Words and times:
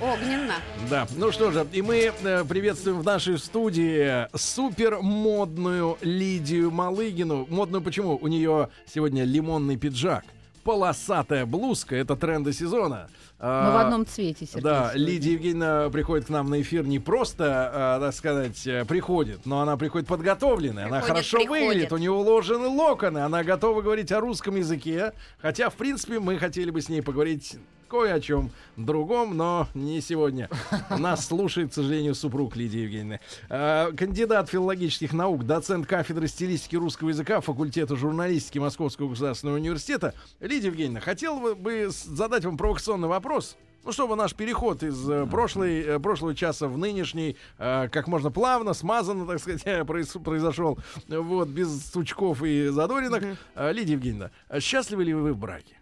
Огненно. 0.00 0.54
Да, 0.90 1.06
ну 1.16 1.30
что 1.30 1.50
же, 1.52 1.66
и 1.72 1.80
мы 1.80 2.12
э, 2.22 2.44
приветствуем 2.44 3.00
в 3.00 3.04
нашей 3.04 3.38
студии 3.38 4.26
супер 4.36 4.98
модную 5.00 5.96
Лидию 6.02 6.70
Малыгину. 6.70 7.46
Модную 7.48 7.80
почему? 7.82 8.18
У 8.20 8.26
нее 8.26 8.70
сегодня 8.92 9.24
лимонный 9.24 9.76
пиджак, 9.76 10.24
полосатая 10.64 11.46
блузка, 11.46 11.94
это 11.94 12.16
тренды 12.16 12.52
сезона. 12.52 13.08
Мы 13.38 13.46
в 13.72 13.76
одном 13.76 14.06
цвете, 14.06 14.46
Сергей. 14.46 14.62
Да, 14.62 14.90
сегодня. 14.94 15.06
Лидия 15.06 15.32
Евгеньевна 15.32 15.90
приходит 15.90 16.26
к 16.26 16.30
нам 16.30 16.48
на 16.50 16.60
эфир 16.62 16.84
не 16.86 16.98
просто, 16.98 17.44
а, 17.72 18.00
так 18.00 18.14
сказать, 18.14 18.66
э, 18.66 18.84
приходит, 18.86 19.44
но 19.44 19.60
она 19.60 19.76
приходит 19.76 20.08
подготовленная, 20.08 20.86
она 20.86 21.00
Приходит, 21.00 21.08
хорошо 21.08 21.36
приходит. 21.38 21.66
выглядит, 21.68 21.92
у 21.92 21.96
нее 21.98 22.10
уложены 22.12 22.68
локоны, 22.68 23.18
она 23.18 23.44
готова 23.44 23.82
говорить 23.82 24.12
о 24.12 24.20
русском 24.20 24.56
языке, 24.56 25.12
хотя, 25.42 25.68
в 25.68 25.74
принципе, 25.74 26.20
мы 26.20 26.38
хотели 26.38 26.70
бы 26.70 26.80
с 26.80 26.88
ней 26.88 27.02
поговорить 27.02 27.56
кое 27.88 28.14
о 28.14 28.20
чем 28.20 28.50
другом, 28.76 29.36
но 29.36 29.68
не 29.74 30.00
сегодня. 30.00 30.48
Нас 30.90 31.26
слушает, 31.26 31.70
к 31.70 31.74
сожалению, 31.74 32.14
супруг 32.14 32.56
Лидии 32.56 32.80
Евгеньевны. 32.80 33.20
Э, 33.48 33.92
Кандидат 33.96 34.48
филологических 34.50 35.12
наук, 35.12 35.44
доцент 35.46 35.86
кафедры 35.86 36.26
стилистики 36.28 36.76
русского 36.76 37.10
языка 37.10 37.40
факультета 37.40 37.96
журналистики 37.96 38.58
Московского 38.58 39.08
государственного 39.10 39.56
университета. 39.56 40.14
Лидия 40.40 40.68
Евгеньевна, 40.68 41.00
хотел 41.00 41.54
бы- 41.54 41.88
задать 41.90 42.44
вам 42.44 42.56
провокационный 42.56 43.08
вопрос. 43.08 43.56
Ну, 43.84 43.92
чтобы 43.92 44.16
наш 44.16 44.32
переход 44.34 44.82
из 44.82 45.06
э, 45.10 45.26
прошлой, 45.26 45.82
э, 45.82 45.98
прошлого 45.98 46.34
часа 46.34 46.68
в 46.68 46.78
нынешний 46.78 47.36
э, 47.58 47.88
как 47.92 48.08
можно 48.08 48.30
плавно, 48.30 48.72
смазанно, 48.72 49.26
так 49.26 49.38
сказать, 49.40 49.62
произ- 49.66 50.18
произошел. 50.24 50.78
Вот, 51.06 51.48
без 51.48 51.84
стучков 51.84 52.42
и 52.42 52.68
задоринок. 52.68 53.22
Лидия 53.54 53.92
Евгеньевна, 53.92 54.30
счастливы 54.58 55.04
ли 55.04 55.12
вы 55.12 55.34
в 55.34 55.38
браке? 55.38 55.76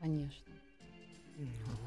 Конечно. 0.00 0.44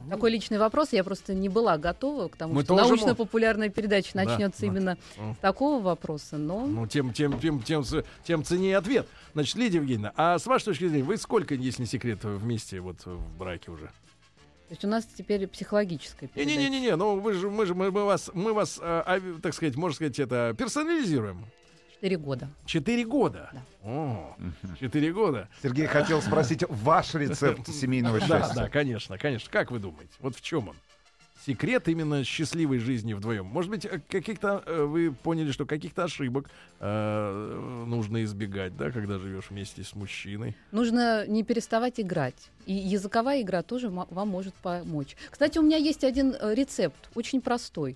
Такой 0.10 0.32
личный 0.32 0.58
вопрос. 0.58 0.94
Я 0.94 1.04
просто 1.04 1.34
не 1.34 1.48
была 1.48 1.78
готова 1.78 2.28
к 2.28 2.36
тому, 2.36 2.54
Мы 2.54 2.64
что 2.64 2.76
научно-популярная 2.76 3.70
передача 3.70 4.12
Да, 4.14 4.24
начнется 4.24 4.62
да. 4.62 4.68
именно 4.68 4.98
М. 5.18 5.36
с 5.36 5.38
такого 5.40 5.82
вопроса. 5.82 6.38
Но 6.38 6.66
Ну, 6.66 6.88
тем, 6.88 7.14
тем, 7.14 7.40
тем, 7.40 7.62
тем, 7.62 7.84
тем 8.24 8.44
ценнее 8.44 8.78
ответ. 8.78 9.08
Значит, 9.34 9.56
Лидия 9.56 9.78
Евгеньевна, 9.78 10.14
а 10.16 10.40
с 10.40 10.46
вашей 10.46 10.66
точки 10.66 10.88
зрения, 10.88 11.04
вы 11.04 11.18
сколько, 11.18 11.54
если 11.54 11.84
не 11.84 11.88
секрет, 11.88 12.24
вместе 12.24 12.80
вот 12.80 13.06
в 13.06 13.38
браке 13.38 13.72
уже? 13.72 13.86
то 13.88 14.74
есть 14.74 14.86
у 14.86 14.88
нас 14.88 15.06
теперь 15.18 15.48
психологическая 15.48 16.30
передача. 16.30 16.58
Не-не-не-не, 16.58 16.96
ну 16.96 17.20
вы 17.20 17.34
же, 17.34 17.50
мы 17.50 17.66
же, 17.66 17.76
мы, 17.76 17.92
мы 17.92 18.06
вас, 18.06 18.32
мы 18.34 18.54
вас, 18.54 18.80
а, 18.82 19.04
а, 19.06 19.40
так 19.42 19.54
сказать, 19.54 19.76
можно 19.76 19.96
сказать, 19.96 20.18
это 20.18 20.56
персонализируем. 20.58 21.46
Четыре 22.02 22.18
года. 22.18 22.50
Четыре 22.66 23.06
года. 23.06 23.50
Да. 23.54 23.62
О, 23.84 24.36
четыре 24.80 25.14
года. 25.14 25.48
Сергей 25.62 25.86
хотел 25.86 26.20
спросить 26.24 26.64
ваш 26.68 27.14
рецепт 27.14 27.68
семейного 27.68 28.20
Да, 28.20 28.26
счастья. 28.26 28.56
да, 28.56 28.70
конечно, 28.70 29.20
конечно. 29.20 29.52
Как 29.52 29.70
вы 29.70 29.78
думаете? 29.78 30.10
Вот 30.20 30.36
в 30.36 30.42
чем 30.42 30.70
он? 30.70 30.76
Секрет 31.46 31.88
именно 31.90 32.24
счастливой 32.24 32.80
жизни 32.80 33.14
вдвоем. 33.14 33.46
Может 33.46 33.70
быть, 33.70 33.86
э, 33.86 34.02
каких-то 34.10 34.64
э, 34.66 34.82
вы 34.84 35.12
поняли, 35.12 35.52
что 35.52 35.68
каких-то 35.68 36.06
ошибок 36.06 36.50
э, 36.80 37.84
нужно 37.88 38.24
избегать, 38.24 38.76
да, 38.78 38.90
когда 38.90 39.20
живешь 39.20 39.52
вместе 39.52 39.84
с 39.84 39.94
мужчиной. 39.94 40.56
Нужно 40.72 41.28
не 41.28 41.44
переставать 41.44 42.00
играть. 42.00 42.50
И 42.66 42.74
языковая 42.74 43.42
игра 43.44 43.62
тоже 43.62 43.90
вам 43.90 44.28
может 44.28 44.56
помочь. 44.56 45.16
Кстати, 45.30 45.60
у 45.60 45.62
меня 45.62 45.78
есть 45.78 46.04
один 46.04 46.36
э, 46.40 46.56
рецепт, 46.56 47.10
очень 47.14 47.42
простой. 47.42 47.96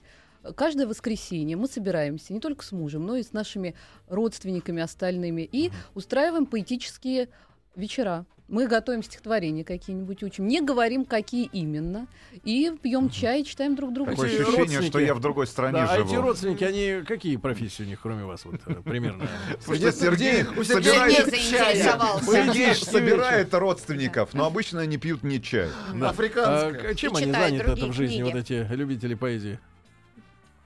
Каждое 0.54 0.88
воскресенье 0.88 1.56
мы 1.58 1.68
собираемся 1.68 2.34
не 2.34 2.40
только 2.40 2.64
с 2.64 2.72
мужем, 2.72 3.06
но 3.06 3.16
и 3.16 3.24
с 3.24 3.34
нашими 3.34 3.76
родственниками 4.08 4.82
остальными 4.82 5.42
и 5.42 5.72
устраиваем 5.94 6.46
поэтические 6.46 7.30
вечера. 7.76 8.26
Мы 8.48 8.68
готовим 8.68 9.02
стихотворения 9.02 9.64
какие-нибудь, 9.64 10.22
учим, 10.22 10.48
не 10.48 10.62
говорим, 10.62 11.04
какие 11.04 11.46
именно, 11.46 12.06
и 12.44 12.72
пьем 12.80 13.10
чай, 13.10 13.42
и 13.42 13.44
читаем 13.44 13.76
друг 13.76 13.92
другу. 13.92 14.12
Такое 14.12 14.28
ощущение, 14.28 14.58
родственники- 14.60 14.90
что 14.90 15.00
я 15.00 15.16
в 15.16 15.20
другой 15.20 15.48
стране 15.48 15.74
Да, 15.80 15.92
а 15.92 15.98
живу. 15.98 16.10
эти 16.12 16.16
родственники, 16.18 16.64
они 16.64 17.04
какие 17.08 17.38
профессии 17.38 17.82
у 17.82 17.86
них, 17.88 18.00
кроме 18.02 18.24
вас, 18.24 18.46
вот 18.46 18.62
э, 18.68 18.76
примерно? 18.84 19.28
Что 19.62 19.76
Сергей 19.92 20.44
Сергей 20.44 20.64
собирает, 20.64 21.26
заинтересовался. 21.26 22.32
Сергей 22.32 22.76
собирает 22.76 23.54
родственников, 23.56 24.36
но 24.36 24.46
обычно 24.46 24.82
они 24.82 24.98
пьют 25.00 25.24
не 25.24 25.42
чай. 25.42 25.70
Да. 25.96 26.14
А, 26.16 26.94
чем 26.94 27.16
они 27.16 27.32
заняты 27.32 27.88
в 27.88 27.94
жизни, 27.94 28.22
вот 28.22 28.36
эти 28.36 28.68
любители 28.72 29.16
поэзии? 29.16 29.60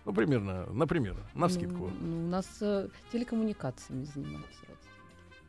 Ну, 0.09 0.15
примерно, 0.15 0.65
например, 0.73 1.15
на 1.35 1.47
вскидку. 1.47 1.91
ну, 2.01 2.25
у 2.25 2.29
нас 2.31 2.47
э, 2.61 2.87
телекоммуникациями 3.11 4.05
занимаются 4.05 4.65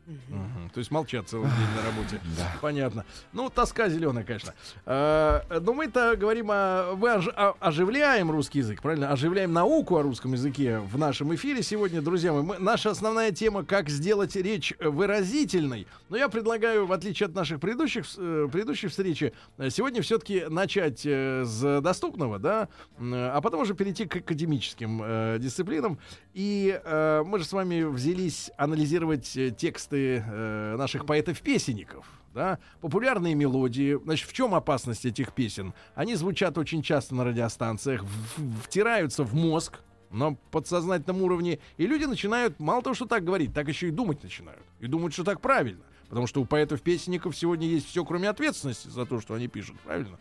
Мгм. 0.07 0.69
То 0.73 0.79
есть 0.79 0.91
молчат 0.91 1.27
целый 1.29 1.45
день 1.49 1.75
на 1.75 1.83
работе. 1.89 2.19
Понятно. 2.61 3.05
Ну, 3.33 3.49
тоска 3.49 3.87
зеленая, 3.89 4.23
конечно. 4.23 4.53
Э, 4.85 5.41
Но 5.61 5.73
мы-то 5.73 6.15
говорим 6.15 6.49
о... 6.51 6.95
Мы 6.95 7.09
ож- 7.09 7.29
о- 7.35 7.55
оживляем 7.59 8.31
русский 8.31 8.59
язык, 8.59 8.81
правильно? 8.81 9.11
Оживляем 9.11 9.53
науку 9.53 9.97
о 9.97 10.01
русском 10.01 10.33
языке 10.33 10.79
в 10.79 10.97
нашем 10.97 11.33
эфире 11.35 11.61
сегодня, 11.63 12.01
друзья 12.01 12.33
мои. 12.33 12.41
Мы- 12.43 12.57
наша 12.59 12.89
основная 12.89 13.31
тема— 13.31 13.63
как 13.65 13.89
сделать 13.89 14.35
речь 14.35 14.73
выразительной. 14.79 15.87
Но 16.09 16.17
я 16.17 16.29
предлагаю, 16.29 16.85
в 16.85 16.91
отличие 16.91 17.27
от 17.27 17.35
наших 17.35 17.59
предыдущих, 17.59 18.05
э, 18.17 18.47
предыдущей 18.51 18.87
встречи, 18.87 19.33
э, 19.57 19.69
сегодня 19.69 20.01
все-таки 20.01 20.45
начать 20.49 21.05
с 21.05 21.81
доступного, 21.81 22.39
да, 22.39 22.67
а 22.99 23.39
потом 23.41 23.61
уже 23.61 23.73
перейти 23.75 24.05
к 24.05 24.17
академическим 24.17 25.39
дисциплинам. 25.39 25.99
И 26.33 26.79
мы 27.25 27.39
же 27.39 27.45
с 27.45 27.53
вами 27.53 27.83
взялись 27.83 28.51
анализировать 28.57 29.35
э, 29.35 29.51
тексты 29.91 30.23
э, 30.25 30.75
наших 30.77 31.05
поэтов-песенников. 31.05 32.05
Да? 32.33 32.59
Популярные 32.79 33.35
мелодии. 33.35 33.99
Значит, 34.03 34.29
в 34.29 34.33
чем 34.33 34.55
опасность 34.55 35.05
этих 35.05 35.33
песен? 35.33 35.73
Они 35.95 36.15
звучат 36.15 36.57
очень 36.57 36.81
часто 36.81 37.13
на 37.15 37.25
радиостанциях, 37.25 38.03
в- 38.03 38.61
втираются 38.63 39.23
в 39.23 39.33
мозг 39.33 39.79
на 40.11 40.33
подсознательном 40.51 41.21
уровне, 41.21 41.59
и 41.77 41.87
люди 41.87 42.05
начинают, 42.05 42.59
мало 42.59 42.81
того, 42.81 42.93
что 42.93 43.05
так 43.05 43.23
говорить, 43.23 43.53
так 43.53 43.67
еще 43.67 43.87
и 43.87 43.91
думать 43.91 44.23
начинают. 44.23 44.63
И 44.79 44.87
думают, 44.87 45.13
что 45.13 45.23
так 45.23 45.39
правильно. 45.41 45.81
Потому 46.09 46.27
что 46.27 46.41
у 46.41 46.45
поэтов-песенников 46.45 47.35
сегодня 47.37 47.67
есть 47.67 47.87
все, 47.87 48.03
кроме 48.03 48.27
ответственности 48.29 48.89
за 48.89 49.05
то, 49.05 49.21
что 49.21 49.33
они 49.33 49.47
пишут, 49.47 49.79
правильно? 49.79 50.17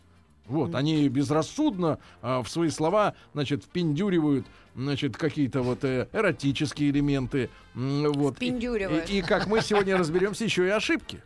Вот, 0.50 0.74
они 0.74 1.08
безрассудно 1.08 1.98
а, 2.22 2.42
в 2.42 2.48
свои 2.50 2.70
слова, 2.70 3.14
значит, 3.34 3.62
впендюривают, 3.64 4.46
значит, 4.74 5.16
какие-то 5.16 5.62
вот 5.62 5.84
э, 5.84 6.08
эротические 6.12 6.90
элементы. 6.90 7.50
вот. 7.74 8.32
И- 8.32 8.36
Впендюривают. 8.36 9.08
И, 9.08 9.18
и 9.18 9.22
как 9.22 9.46
мы 9.46 9.60
сегодня 9.60 9.96
разберемся, 9.96 10.42
еще 10.44 10.66
и 10.66 10.70
ошибки. 10.70 11.22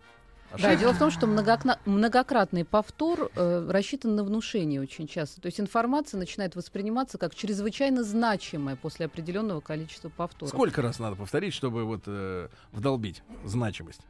Да, 0.61 0.77
дело 0.77 0.93
в 0.93 0.99
том, 0.99 1.11
что 1.11 1.27
многокна- 1.27 1.79
многократный 1.87 2.65
повтор 2.67 3.31
э, 3.35 3.67
рассчитан 3.71 4.15
на 4.15 4.23
внушение 4.25 4.81
очень 4.81 5.09
часто. 5.09 5.41
То 5.41 5.47
есть 5.47 5.59
информация 5.59 6.19
начинает 6.19 6.55
восприниматься 6.55 7.17
как 7.19 7.35
чрезвычайно 7.35 8.05
значимая 8.05 8.77
после 8.77 9.07
определенного 9.07 9.61
количества 9.61 10.11
повторов. 10.11 10.51
Сколько 10.51 10.81
раз 10.83 10.99
надо 10.99 11.17
повторить, 11.17 11.55
чтобы 11.55 11.85
вот 11.85 12.03
э, 12.07 12.49
вдолбить 12.73 13.23
значимость? 13.45 14.03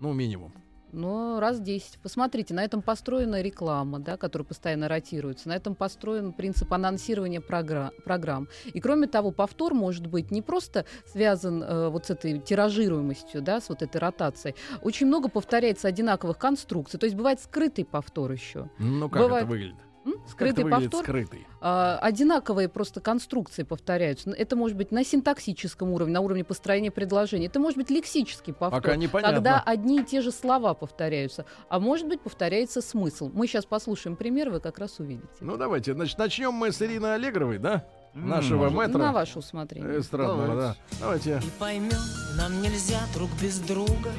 Ну, 0.00 0.12
минимум. 0.12 0.52
Ну, 0.92 1.38
раз 1.40 1.60
10. 1.60 1.98
Посмотрите, 2.02 2.54
на 2.54 2.64
этом 2.64 2.82
построена 2.82 3.42
реклама, 3.42 3.98
да, 4.00 4.16
которая 4.16 4.46
постоянно 4.46 4.88
ротируется. 4.88 5.48
На 5.48 5.56
этом 5.56 5.74
построен 5.74 6.32
принцип 6.32 6.72
анонсирования 6.72 7.40
програ- 7.40 7.90
программ. 8.04 8.48
И 8.64 8.80
кроме 8.80 9.06
того, 9.06 9.30
повтор 9.30 9.74
может 9.74 10.06
быть 10.06 10.30
не 10.30 10.42
просто 10.42 10.84
связан 11.06 11.62
э, 11.62 11.88
вот 11.88 12.06
с 12.06 12.10
этой 12.10 12.38
тиражируемостью, 12.38 13.42
да, 13.42 13.60
с 13.60 13.68
вот 13.68 13.82
этой 13.82 13.98
ротацией. 14.00 14.54
Очень 14.82 15.06
много 15.06 15.28
повторяется 15.28 15.88
одинаковых 15.88 16.38
конструкций. 16.38 16.98
То 16.98 17.04
есть 17.06 17.16
бывает 17.16 17.40
скрытый 17.40 17.84
повтор 17.84 18.32
еще. 18.32 18.68
Ну, 18.78 19.08
как 19.08 19.22
Бывает- 19.22 19.44
это 19.44 19.50
выглядит? 19.50 19.76
М? 20.04 20.14
Скрытый 20.26 20.64
повтор. 20.64 21.02
скрытый? 21.04 21.46
А, 21.60 21.98
одинаковые 22.00 22.68
просто 22.68 23.00
конструкции 23.00 23.64
повторяются. 23.64 24.30
Это 24.30 24.56
может 24.56 24.76
быть 24.76 24.90
на 24.92 25.04
синтаксическом 25.04 25.90
уровне, 25.90 26.14
на 26.14 26.20
уровне 26.20 26.42
построения 26.42 26.90
предложений. 26.90 27.46
Это 27.48 27.60
может 27.60 27.76
быть 27.76 27.90
лексический 27.90 28.54
повтор. 28.54 28.80
Пока 28.80 28.96
непонятно. 28.96 29.36
Когда 29.36 29.60
одни 29.60 30.00
и 30.00 30.04
те 30.04 30.22
же 30.22 30.32
слова 30.32 30.72
повторяются. 30.74 31.44
А 31.68 31.78
может 31.80 32.08
быть, 32.08 32.20
повторяется 32.22 32.80
смысл. 32.80 33.30
Мы 33.32 33.46
сейчас 33.46 33.66
послушаем 33.66 34.16
пример, 34.16 34.50
вы 34.50 34.60
как 34.60 34.78
раз 34.78 34.98
увидите. 35.00 35.28
Ну, 35.40 35.56
давайте. 35.58 35.92
Значит, 35.92 36.16
начнем 36.18 36.52
мы 36.54 36.72
с 36.72 36.80
Ирины 36.80 37.06
Аллегровой, 37.06 37.58
да? 37.58 37.84
Нашего 38.14 38.66
М, 38.66 38.74
мэтра. 38.74 38.98
На 38.98 39.12
ваше 39.12 39.38
усмотрение. 39.38 40.00
Эстрадного, 40.00 40.56
да. 40.56 40.76
Давайте. 40.98 41.40
И 41.44 41.50
поймем, 41.58 41.92
нам 42.36 42.60
нельзя 42.62 43.00
друг 43.14 43.30
без 43.40 43.58
друга 43.60 44.10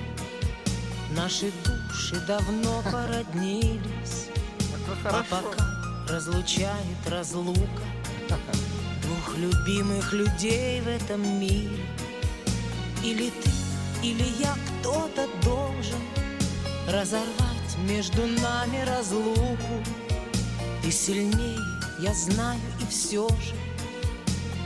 Наши 1.16 1.52
души 1.66 2.16
давно 2.26 2.82
породнились 2.90 4.30
А 5.06 5.24
пока 5.30 5.71
разлучает 6.12 7.08
разлука 7.08 7.84
Двух 9.02 9.38
любимых 9.38 10.12
людей 10.14 10.82
в 10.82 10.88
этом 10.88 11.40
мире 11.40 11.86
Или 13.04 13.30
ты 13.30 13.50
Или 14.04 14.26
я 14.40 14.56
кто-то 14.80 15.28
должен 15.44 16.02
Разорвать 16.88 17.78
между 17.88 18.26
нами 18.26 18.84
разлуку 18.86 19.84
Ты 20.84 20.92
сильнее, 20.92 21.60
я 22.00 22.14
знаю, 22.14 22.60
и 22.82 22.86
все 22.90 23.28
же 23.30 23.56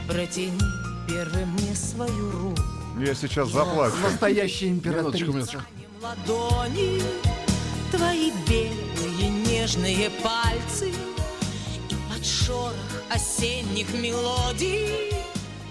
Протяни 0.07 0.59
первым 1.07 1.51
мне 1.53 1.75
свою 1.75 2.31
руку 2.31 2.61
Я 2.99 3.13
сейчас 3.13 3.49
заплачу. 3.49 3.95
Настоящая 3.97 4.69
императрица. 4.69 5.25
минуточку. 5.25 5.59
ладони 6.01 7.01
Твои 7.91 8.31
белые 8.47 9.29
нежные 9.29 10.09
пальцы 10.23 10.91
шорох 12.45 12.73
осенних 13.09 13.91
мелодий. 13.93 15.13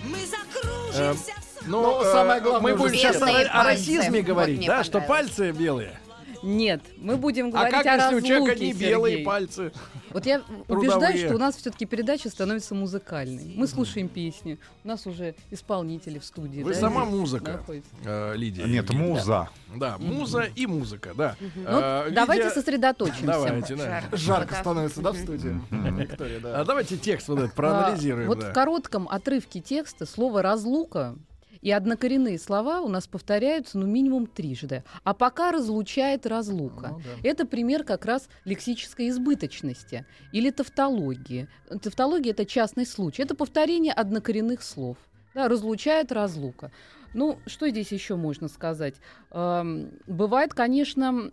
Мы 0.04 0.18
закружимся 0.26 1.32
в 1.62 1.66
Ну, 1.66 1.82
Но 1.82 2.02
э, 2.02 2.12
самое 2.12 2.40
главное 2.40 2.72
мы 2.72 2.78
будем 2.78 2.94
сейчас 2.94 3.22
о, 3.22 3.26
о 3.28 3.64
расизме 3.64 4.20
Вот 4.20 4.26
говорить, 4.26 4.58
мне 4.58 4.66
да, 4.66 4.82
что 4.84 5.00
пальцы 5.00 5.52
белые. 5.52 5.98
Нет, 6.44 6.82
мы 6.98 7.16
будем 7.16 7.48
А 7.48 7.50
говорить 7.50 7.72
как 7.74 7.86
о 7.86 7.90
если 7.90 8.04
у 8.04 8.10
разлуке, 8.18 8.28
человека 8.28 8.60
не 8.60 8.72
белые 8.72 9.12
Сергей. 9.14 9.24
пальцы? 9.24 9.72
Вот 10.10 10.26
я 10.26 10.42
убеждаюсь, 10.68 11.20
что 11.20 11.34
у 11.34 11.38
нас 11.38 11.56
все-таки 11.56 11.86
передача 11.86 12.28
становится 12.28 12.74
музыкальной. 12.74 13.54
Мы 13.56 13.66
слушаем 13.66 14.08
песни, 14.08 14.58
у 14.84 14.88
нас 14.88 15.06
уже 15.06 15.34
исполнители 15.50 16.18
в 16.18 16.24
студии. 16.24 16.62
Вы 16.62 16.74
да, 16.74 16.80
сама 16.80 17.04
музыка, 17.04 17.60
э, 18.04 18.34
Лидия. 18.36 18.64
Нет, 18.64 18.84
Евгеньевна. 18.90 19.14
муза. 19.14 19.48
Да, 19.76 19.98
муза 19.98 20.42
и 20.54 20.66
музыка, 20.66 21.12
да. 21.16 21.36
Ну, 21.40 21.48
Э, 21.66 22.10
давайте 22.12 22.44
Лидия, 22.44 22.54
сосредоточимся. 22.54 23.26
Давайте, 23.26 23.76
да. 23.76 23.84
Жарко. 24.00 24.16
Жарко 24.16 24.54
становится, 24.54 25.00
да, 25.00 25.12
в 25.12 25.16
студии? 25.16 25.60
Виктория, 25.70 26.40
да. 26.40 26.60
А 26.60 26.64
давайте 26.64 26.96
текст 26.96 27.28
вот 27.28 27.38
этот 27.38 27.52
А, 27.52 27.54
проанализируем. 27.56 28.28
Вот 28.28 28.40
да. 28.40 28.50
в 28.50 28.52
коротком 28.52 29.08
отрывке 29.08 29.60
текста 29.60 30.06
слово 30.06 30.42
«разлука» 30.42 31.16
и 31.64 31.70
однокоренные 31.70 32.38
слова 32.38 32.82
у 32.82 32.88
нас 32.88 33.06
повторяются 33.08 33.78
ну 33.78 33.86
минимум 33.86 34.26
трижды. 34.26 34.84
А 35.02 35.14
пока 35.14 35.50
разлучает 35.50 36.26
разлука. 36.26 36.88
Ну 36.90 36.98
да. 36.98 37.28
Это 37.28 37.46
пример 37.46 37.84
как 37.84 38.04
раз 38.04 38.28
лексической 38.44 39.08
избыточности 39.08 40.04
или 40.30 40.50
тавтологии. 40.50 41.48
Тавтология— 41.82 42.32
это 42.32 42.44
частный 42.44 42.84
случай. 42.84 43.22
Это 43.22 43.34
повторение 43.34 43.94
однокоренных 43.94 44.62
слов. 44.62 44.98
Да, 45.34 45.48
разлучает 45.48 46.12
разлука. 46.12 46.70
Ну, 47.14 47.38
что 47.46 47.68
здесь 47.70 47.92
еще 47.92 48.16
можно 48.16 48.48
сказать? 48.48 48.96
Эм, 49.30 49.90
бывает, 50.06 50.52
конечно, 50.52 51.32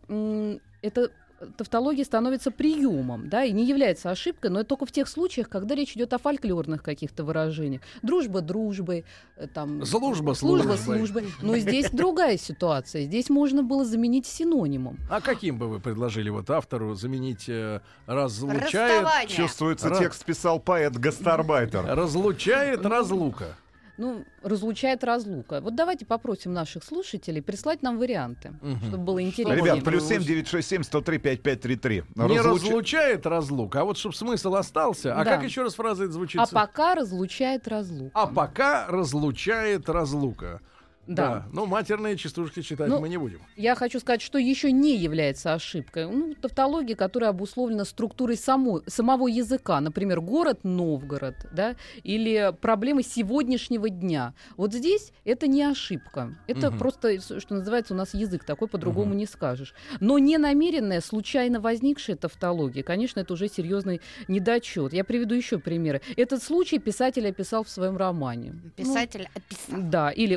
это 0.81 1.11
тавтология 1.57 2.03
становится 2.03 2.51
приемом, 2.51 3.29
да, 3.29 3.43
и 3.43 3.51
не 3.51 3.65
является 3.65 4.09
ошибкой, 4.09 4.51
но 4.51 4.59
это 4.61 4.69
только 4.69 4.85
в 4.85 4.91
тех 4.91 5.07
случаях, 5.07 5.49
когда 5.49 5.75
речь 5.75 5.93
идет 5.95 6.13
о 6.13 6.17
фольклорных 6.17 6.83
каких-то 6.83 7.23
выражениях. 7.23 7.81
Дружба 8.01 8.41
дружбой, 8.41 9.05
э, 9.37 9.47
там... 9.47 9.85
Служба 9.85 10.33
служба 10.33 10.75
службой. 10.75 10.97
службой. 10.97 11.25
Но 11.41 11.57
здесь 11.57 11.89
другая 11.91 12.37
ситуация. 12.37 13.03
Здесь 13.03 13.29
можно 13.29 13.63
было 13.63 13.85
заменить 13.85 14.25
синонимом. 14.25 14.97
А 15.09 15.21
каким 15.21 15.57
бы 15.57 15.67
вы 15.67 15.79
предложили 15.79 16.29
вот 16.29 16.49
автору 16.49 16.93
заменить 16.95 17.49
э, 17.49 17.81
разлучает, 18.05 19.03
Расставание. 19.03 19.29
Чувствуется, 19.35 19.89
Ра- 19.89 19.99
текст 19.99 20.25
писал 20.25 20.59
поэт 20.59 20.97
Гастарбайтер. 20.97 21.85
разлучает 21.85 22.85
разлука? 22.85 23.55
Ну, 23.97 24.25
разлучает 24.41 25.03
разлука. 25.03 25.61
Вот 25.61 25.75
давайте 25.75 26.05
попросим 26.05 26.53
наших 26.53 26.83
слушателей 26.83 27.41
прислать 27.41 27.81
нам 27.83 27.97
варианты, 27.99 28.53
Мгм. 28.61 28.79
чтобы 28.87 29.03
было 29.03 29.21
интересно. 29.21 29.53
Ребят, 29.53 29.83
плюс 29.83 30.07
7 30.07 30.23
967 30.23 30.83
103 30.83 31.17
5533. 31.19 32.03
Не 32.15 32.23
Разлуч- 32.23 32.43
разлучает 32.43 33.25
разлука, 33.25 33.81
а 33.81 33.83
вот 33.85 33.97
чтобы 33.97 34.15
смысл 34.15 34.55
остался. 34.55 35.13
А 35.15 35.23
Да. 35.23 35.35
как 35.35 35.43
еще 35.43 35.63
раз 35.63 35.75
фраза 35.75 36.05
это 36.05 36.13
звучит? 36.13 36.41
А 36.41 36.47
пока 36.47 36.95
разлучает 36.95 37.67
разлука. 37.67 38.11
А 38.13 38.27
пока 38.27 38.87
разлучает 38.87 39.87
разлука. 39.89 40.61
Да. 41.07 41.45
Ну, 41.51 41.65
матерные 41.65 42.15
частушки 42.15 42.61
читать 42.61 42.87
Ну, 42.87 42.99
мы 42.99 43.09
не 43.09 43.17
будем. 43.17 43.39
Я 43.57 43.75
хочу 43.75 43.99
сказать, 43.99 44.21
что 44.21 44.37
еще 44.37 44.71
не 44.71 44.95
является 44.95 45.53
ошибкой. 45.53 46.05
Ну, 46.07 46.35
тавтология, 46.35 46.95
которая 46.95 47.31
обусловлена 47.31 47.85
структурой 47.85 48.37
само- 48.37 48.81
самого 48.87 49.27
языка. 49.27 49.81
Например, 49.81 50.21
город 50.21 50.59
Новгород, 50.63 51.35
да, 51.51 51.75
или 52.03 52.53
проблемы 52.61 53.03
сегодняшнего 53.03 53.89
дня. 53.89 54.33
Вот 54.57 54.73
здесь 54.73 55.11
это 55.25 55.47
не 55.47 55.63
ошибка. 55.63 56.37
Это 56.47 56.69
Мгм. 56.69 56.79
просто, 56.79 57.19
что 57.39 57.55
называется, 57.55 57.93
у 57.93 57.97
нас 57.97 58.13
язык 58.13 58.43
такой, 58.43 58.67
по-другому 58.67 59.13
не 59.13 59.25
скажешь. 59.25 59.73
Но 59.99 60.17
не 60.19 60.37
намеренная, 60.37 61.01
случайно 61.01 61.59
возникшая 61.59 62.15
тавтология, 62.15 62.83
конечно, 62.83 63.19
это 63.19 63.33
уже 63.33 63.47
серьезный 63.49 64.01
недочет. 64.27 64.93
Я 64.93 65.03
приведу 65.03 65.35
еще 65.35 65.57
примеры. 65.59 66.01
Этот 66.15 66.41
случай 66.43 66.79
писатель 66.79 67.27
описал 67.27 67.63
в 67.63 67.69
своем 67.69 67.97
романе. 67.97 68.53
Ну, 68.63 68.69
Писатель 68.71 69.27
описал. 69.35 69.81
да, 69.89 70.11
или 70.11 70.35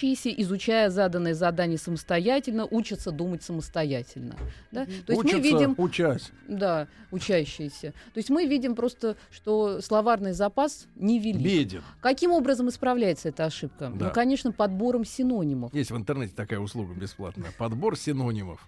учащиеся, 0.00 0.30
изучая 0.42 0.90
заданное 0.90 1.34
задание 1.34 1.78
самостоятельно, 1.78 2.66
учатся 2.70 3.10
думать 3.10 3.42
самостоятельно. 3.42 4.34
Да? 4.70 4.84
То 4.84 4.90
есть 4.90 5.08
Учатся, 5.24 5.36
мы 5.36 5.42
видим, 5.42 5.74
учась. 5.78 6.30
да, 6.48 6.88
учащиеся. 7.10 7.92
То 8.14 8.18
есть 8.18 8.30
мы 8.30 8.46
видим 8.46 8.74
просто, 8.74 9.16
что 9.30 9.80
словарный 9.80 10.32
запас 10.32 10.86
невелик. 10.96 11.42
Беден. 11.42 11.82
Каким 12.00 12.32
образом 12.32 12.68
исправляется 12.68 13.28
эта 13.28 13.44
ошибка? 13.44 13.90
Да. 13.94 14.06
Ну, 14.06 14.12
конечно, 14.12 14.52
подбором 14.52 15.04
синонимов. 15.04 15.74
Есть 15.74 15.90
в 15.90 15.96
интернете 15.96 16.32
такая 16.34 16.60
услуга 16.60 16.94
бесплатная. 16.94 17.52
Подбор 17.58 17.96
синонимов. 17.96 18.66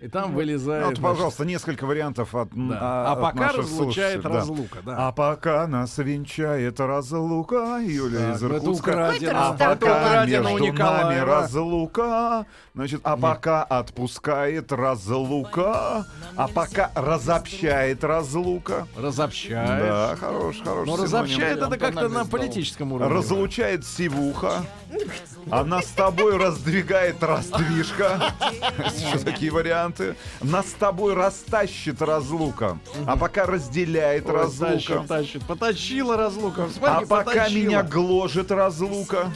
И 0.00 0.08
там 0.08 0.34
вылезает... 0.34 0.86
Вот, 0.86 1.00
пожалуйста, 1.00 1.44
несколько 1.44 1.84
вариантов 1.84 2.34
от, 2.34 2.48
а, 2.56 3.12
А 3.12 3.16
пока 3.16 3.52
разлучает 3.52 4.24
разлука, 4.24 4.78
да. 4.82 5.08
А 5.08 5.12
пока 5.12 5.66
нас 5.66 5.98
венчает 5.98 6.80
разлука, 6.80 7.78
Юлия 7.84 8.32
из 8.32 8.42
Иркутска. 8.42 9.12
А 9.30 9.52
пока 9.52 10.24
между 10.24 10.72
нами 10.72 11.18
разлука, 11.18 12.46
значит, 12.74 13.02
а 13.04 13.18
пока 13.18 13.62
отпускает 13.62 14.72
разлука, 14.72 16.06
а 16.34 16.48
пока 16.48 16.90
разобщает 16.94 18.02
разлука. 18.02 18.88
Разобщает. 18.96 19.82
Да, 19.82 20.16
хорош, 20.16 20.62
хорош. 20.64 20.88
Но 20.88 20.96
разобщает 20.96 21.58
это 21.58 21.76
как-то 21.76 22.08
на 22.08 22.24
политическом 22.24 22.94
уровне. 22.94 23.14
Разлучает 23.14 23.84
сивуха. 23.84 24.64
Она 25.50 25.82
с 25.82 25.88
тобой 25.88 26.36
раздвигает 26.36 27.22
раздвижка. 27.22 28.32
Еще 28.78 29.18
такие 29.18 29.50
варианты. 29.50 30.16
Нас 30.40 30.70
с 30.70 30.72
тобой 30.74 31.14
растащит 31.14 32.00
разлука. 32.02 32.78
А 33.06 33.16
пока 33.16 33.46
разделяет 33.46 34.28
разлука. 34.28 35.04
Потащила 35.48 36.16
разлука. 36.16 36.68
А 36.82 37.04
пока 37.06 37.48
меня 37.48 37.82
гложет 37.82 38.50
разлука. 38.50 39.32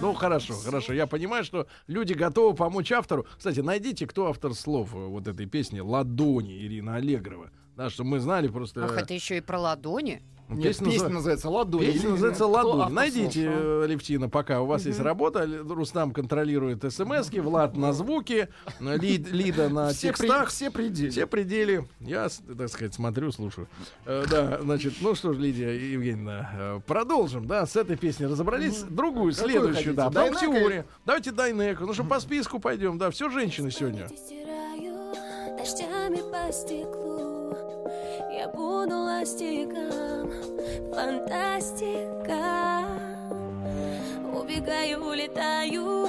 Ну, 0.00 0.14
хорошо, 0.14 0.54
хорошо. 0.54 0.92
Я 0.92 1.06
понимаю, 1.06 1.44
что 1.44 1.66
люди 1.86 2.12
готовы 2.12 2.54
помочь 2.54 2.92
автору. 2.92 3.26
Кстати, 3.36 3.60
найдите, 3.60 4.06
кто 4.06 4.28
автор 4.28 4.54
слов 4.54 4.94
э, 4.94 4.98
вот 4.98 5.26
этой 5.26 5.46
песни 5.46 5.80
«Ладони» 5.80 6.58
Ирина 6.58 6.96
Аллегрова. 6.96 7.50
Да, 7.76 7.90
чтобы 7.90 8.10
мы 8.10 8.20
знали 8.20 8.48
просто... 8.48 8.84
Ах, 8.84 8.96
это 8.96 9.14
еще 9.14 9.36
и 9.38 9.40
про 9.40 9.58
ладони. 9.58 10.22
Нет, 10.48 10.62
Песня 10.62 10.86
песня 10.86 11.02
называ- 11.08 11.12
называется 11.14 11.50
«Ладонь». 11.50 11.80
Песня 11.84 12.00
Или- 12.00 12.08
называется 12.08 12.46
«Ладонь». 12.46 12.92
Найдите, 12.92 13.50
а? 13.52 13.84
Левтина, 13.86 14.28
пока 14.30 14.62
у 14.62 14.66
вас 14.66 14.86
есть 14.86 14.98
работа. 15.00 15.46
Рустам 15.68 16.12
контролирует 16.12 16.82
смс 16.90 17.30
Влад 17.30 17.76
на 17.76 17.92
звуки, 17.92 18.48
э, 18.80 18.96
Лид- 18.96 19.30
Лида 19.30 19.68
на 19.68 19.90
Все, 19.90 20.12
при- 20.12 20.26
текстах. 20.26 20.48
все 20.48 20.70
пределы. 20.70 21.10
Все 21.10 21.26
пределы. 21.26 21.86
Я, 22.00 22.28
так 22.56 22.68
сказать, 22.70 22.94
смотрю, 22.94 23.30
слушаю. 23.30 23.68
Э, 24.06 24.24
да, 24.30 24.58
значит, 24.62 24.94
ну 25.02 25.14
что 25.14 25.34
ж, 25.34 25.38
Лидия 25.38 25.70
Евгеньевна, 25.92 26.80
продолжим, 26.86 27.46
да, 27.46 27.66
с 27.66 27.76
этой 27.76 27.96
песней 27.96 28.26
разобрались. 28.26 28.78
Другую, 28.84 29.32
Какую 29.34 29.50
следующую, 29.50 29.94
да. 29.94 30.06
Потом 30.06 30.32
Дайнеко 30.32 30.40
теорию. 30.40 30.84
Давайте 31.04 31.30
Дайнеку. 31.32 31.84
Ну 31.84 31.92
что, 31.92 32.04
по 32.04 32.20
списку 32.20 32.58
пойдем, 32.58 32.96
да, 32.96 33.10
все 33.10 33.28
женщины 33.28 33.70
сегодня. 33.70 34.08
Дождями 35.58 36.22
по 36.32 36.52
стеклу 36.52 37.07
Я 38.30 38.48
буду 38.48 38.94
ластиком 38.94 40.32
Фантастика. 40.92 42.84
Убегаю, 44.32 45.04
улетаю 45.04 46.08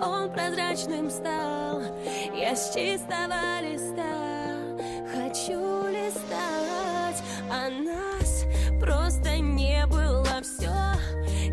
А 0.00 0.08
он 0.08 0.30
прозрачным 0.30 1.10
стал. 1.10 1.82
Я 2.34 2.54
с 2.54 2.72
чистого 2.74 3.60
листа 3.62 4.58
Хочу 5.12 5.88
листать. 5.88 7.22
А 7.50 7.68
нас 7.68 8.44
просто 8.80 9.38
не 9.38 9.86
было. 9.86 10.24
Все 10.42 10.72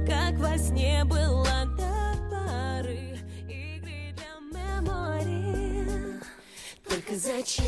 как 0.05 0.35
во 0.35 0.57
сне 0.57 0.94
зачем? 7.17 7.65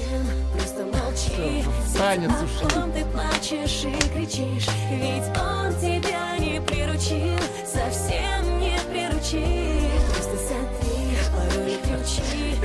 Просто 0.54 0.86
молчи 0.86 1.63
Танец 1.98 2.32
ком 2.74 2.92
ты 2.92 3.06
плачешь 3.06 3.86
и 3.86 4.10
кричишь 4.10 4.68
Ведь 4.92 5.24
он 5.38 5.74
тебя 5.80 6.38
не 6.38 6.62
приручил 6.62 7.38
Совсем 7.66 8.60
не 8.60 8.77
приручил 8.92 9.88
Просто 10.10 10.38
сотри 10.38 11.18
пароли 11.34 11.77
ключи 11.84 12.56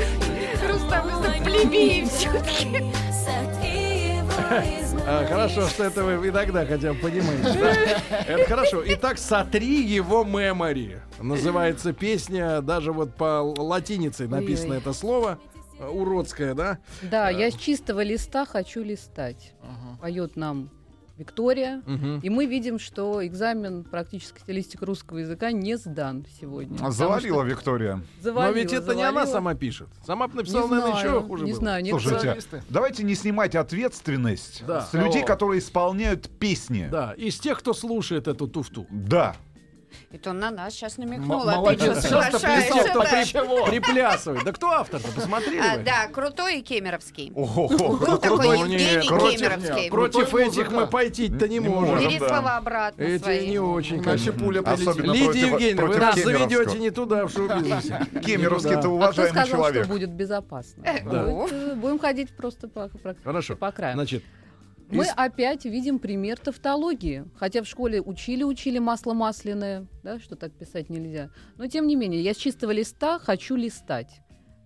Рустам, 0.69 1.09
это 1.09 1.45
плебеи 1.45 2.09
А, 5.05 5.27
хорошо, 5.27 5.69
что 5.69 5.85
это 5.85 6.05
вы 6.05 6.29
иногда 6.29 6.65
хотя 6.65 6.93
бы 6.93 7.01
понимаете. 7.01 7.59
Это 8.29 8.45
хорошо. 8.45 8.83
Итак, 8.87 9.19
«Сотри 9.19 9.83
его 9.83 10.23
мемори». 10.23 11.01
Называется 11.21 11.93
песня, 11.93 12.61
даже 12.61 12.93
вот 12.93 13.15
по 13.17 13.43
латинице 13.43 14.29
написано 14.29 14.75
это 14.75 14.93
слово. 14.93 15.39
Э, 15.83 15.89
Уродское, 15.89 16.55
да? 16.55 16.79
Да, 17.03 17.29
я 17.31 17.51
с 17.51 17.55
чистого 17.55 18.03
листа 18.03 18.47
хочу 18.47 18.83
листать. 18.83 19.55
Поет 20.01 20.37
нам 20.37 20.71
Виктория. 21.19 21.83
Мгм. 21.87 22.21
И 22.21 22.31
мы 22.31 22.47
видим, 22.47 22.79
что 22.79 23.25
экзамен 23.25 23.85
практической 23.85 24.41
стилистика 24.41 24.87
русского 24.87 25.19
языка 25.19 25.53
не 25.53 25.77
сдан 25.77 26.25
сегодня. 26.41 26.73
потому 26.73 26.91
Завалила 26.91 27.43
что 27.45 27.51
Виктория. 27.51 27.97
Но 27.97 28.03
завалила, 28.23 28.55
ведь 28.55 28.73
это 28.73 28.95
не 28.95 29.03
она 29.03 29.11
завалила. 29.27 29.33
сама 29.33 29.55
пишет. 29.55 29.89
Сама 30.07 30.27
бы 30.27 30.33
Не 30.33 30.39
написала, 30.39 30.69
наверное, 30.69 30.93
знаю, 30.93 31.07
еще 31.17 31.23
хуже 31.27 31.45
Не 31.45 31.51
было. 31.53 31.61
знаю. 31.61 31.87
Слушайте, 31.87 32.19
Журналисты. 32.19 32.63
давайте 32.71 33.05
не 33.05 33.15
снимать 33.15 33.55
ответственность 33.55 34.65
Да. 34.67 34.81
с 34.87 34.95
людей, 34.95 35.23
О. 35.23 35.27
которые 35.27 35.59
исполняют 35.61 36.29
песни. 36.39 36.89
Да, 36.91 37.13
из 37.17 37.39
тех, 37.39 37.59
кто 37.59 37.75
слушает 37.75 38.27
эту 38.27 38.49
туфту. 38.49 38.87
Да. 38.91 39.37
Это 40.11 40.31
он 40.31 40.39
на 40.39 40.51
нас 40.51 40.73
сейчас 40.75 40.99
намекнул. 40.99 41.41
а 41.49 41.53
ты 41.53 41.57
молодец. 41.59 41.99
что 42.07 42.11
Часто 42.11 43.25
чего? 43.27 43.67
Приплясывает. 43.67 44.45
Да 44.45 44.53
кто 44.53 44.71
автор-то? 44.71 45.09
Посмотрели 45.13 45.59
А? 45.59 45.79
Да, 45.79 46.07
крутой 46.13 46.59
и 46.59 46.63
кемеровский. 46.63 47.33
Ого. 47.35 47.69
Был 47.69 47.99
такой 48.19 48.19
крутой, 48.39 48.59
Евгений 48.61 49.01
Кемеровский. 49.03 49.91
Против 49.91 50.35
этих 50.35 50.71
мы 50.71 50.87
пойти-то 50.87 51.49
не 51.49 51.61
можем. 51.61 51.99
Бери 51.99 52.19
слова 52.19 52.57
обратно 52.57 53.03
Эти 53.03 53.23
свои. 53.23 53.49
не 53.49 53.59
очень, 53.59 53.97
Иначе 53.97 54.09
конечно. 54.09 54.33
пуля 54.33 54.63
прилетит. 54.63 54.89
Особенно 54.89 55.13
Лидия 55.13 55.25
против- 55.27 55.43
Евгеньевна, 55.53 55.87
вы 55.87 55.97
нас 55.99 56.15
заведете 56.17 56.79
не 56.79 56.91
туда, 56.91 57.27
в 57.27 57.31
шоу-бизнесе. 57.33 58.07
Кемеровский 58.25 58.71
Не 58.71 58.77
это 58.77 58.83
туда. 58.83 59.09
А 59.09 59.13
кто 59.13 59.23
уважаемый 59.23 59.31
сказал, 59.31 59.47
человек. 59.47 59.85
что 59.85 59.93
будет 59.93 60.11
безопасно? 60.11 60.85
Будем 61.77 61.99
ходить 61.99 62.37
просто 62.37 62.69
по, 62.69 62.89
по- 62.89 63.15
Хорошо. 63.25 63.57
Значит, 63.95 64.25
Мы 64.97 65.05
из- 65.05 65.13
опять 65.17 65.65
видим 65.65 65.99
пример 65.99 66.39
тавтологии. 66.39 67.25
Хотя 67.37 67.63
в 67.63 67.67
школе 67.67 68.01
учили-учили 68.01 68.79
масло 68.79 69.13
масляное, 69.15 69.87
да, 70.03 70.19
что 70.21 70.37
так 70.37 70.53
писать 70.53 70.91
нельзя. 70.91 71.31
Но 71.57 71.67
тем 71.67 71.87
не 71.87 71.97
менее, 71.97 72.23
я 72.23 72.35
с 72.35 72.37
чистого 72.37 72.71
листа 72.71 73.19
хочу 73.19 73.57
листать. 73.57 74.21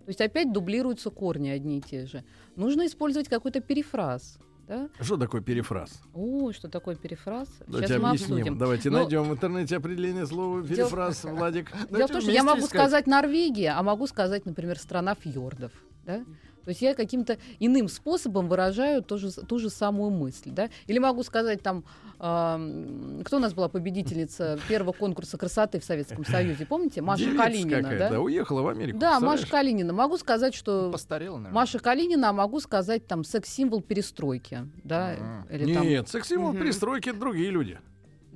То 0.04 0.10
есть 0.10 0.20
опять 0.20 0.52
дублируются 0.52 1.10
корни 1.10 1.48
одни 1.48 1.78
и 1.78 1.80
те 1.80 2.06
же. 2.06 2.24
Нужно 2.54 2.86
использовать 2.86 3.28
какой-то 3.28 3.60
перефраз. 3.60 4.38
Да? 4.68 4.88
что 5.00 5.16
такое 5.16 5.42
перефраз? 5.42 6.02
О, 6.12 6.50
что 6.50 6.68
такое 6.68 6.96
перефраз? 6.96 7.48
Давайте 7.68 7.86
Сейчас 7.86 8.02
мы 8.02 8.08
объясним. 8.08 8.36
обсудим. 8.38 8.58
Давайте 8.58 8.90
Ну, 8.90 8.98
найдем 8.98 9.22
в 9.28 9.32
интернете 9.32 9.76
определение 9.76 10.26
слова 10.26 10.60
перефраз, 10.60 11.22
Владик. 11.22 11.70
Дело 11.88 12.08
в 12.08 12.10
том, 12.10 12.20
что 12.20 12.32
я 12.32 12.42
могу 12.42 12.58
искать. 12.58 12.70
сказать 12.80 13.06
Норвегия, 13.06 13.70
а 13.78 13.82
могу 13.84 14.08
сказать, 14.08 14.44
например, 14.44 14.76
страна 14.80 15.14
фьордов. 15.14 15.70
Да? 16.04 16.24
То 16.66 16.70
есть 16.70 16.82
я 16.82 16.94
каким-то 16.94 17.38
иным 17.60 17.86
способом 17.88 18.48
выражаю 18.48 19.00
ту 19.00 19.18
же, 19.18 19.30
ту 19.30 19.60
же 19.60 19.70
самую 19.70 20.10
мысль. 20.10 20.50
Да? 20.50 20.68
Или 20.88 20.98
могу 20.98 21.22
сказать 21.22 21.62
там, 21.62 21.84
ам, 22.18 23.22
кто 23.24 23.36
у 23.36 23.40
нас 23.40 23.54
была 23.54 23.68
победительница 23.68 24.58
первого 24.68 24.90
конкурса 24.90 25.38
красоты 25.38 25.78
в 25.78 25.84
Советском 25.84 26.24
Союзе, 26.24 26.66
помните? 26.66 27.02
Маша 27.02 27.22
Девица 27.24 27.42
Калинина. 27.44 27.82
какая-то, 27.82 28.14
Да? 28.14 28.20
уехала 28.20 28.62
в 28.62 28.68
Америку. 28.68 28.98
да, 28.98 29.20
Маша? 29.20 29.48
Калинина. 29.48 29.92
Могу 29.92 30.16
сказать, 30.18 30.54
что 30.56 30.90
Постарела, 30.90 31.36
наверное. 31.36 31.54
Маша 31.54 31.78
Калинина, 31.78 32.30
а 32.30 32.32
могу 32.32 32.58
сказать 32.58 33.06
там 33.06 33.22
секс-символ 33.22 33.80
перестройки. 33.80 34.66
Да? 34.82 35.14
Или 35.48 35.72
там 35.72 35.86
Нет, 35.86 36.08
секс-символ 36.08 36.50
Мгм. 36.52 36.62
перестройки 36.62 37.10
это 37.10 37.18
другие 37.20 37.50
люди. 37.50 37.78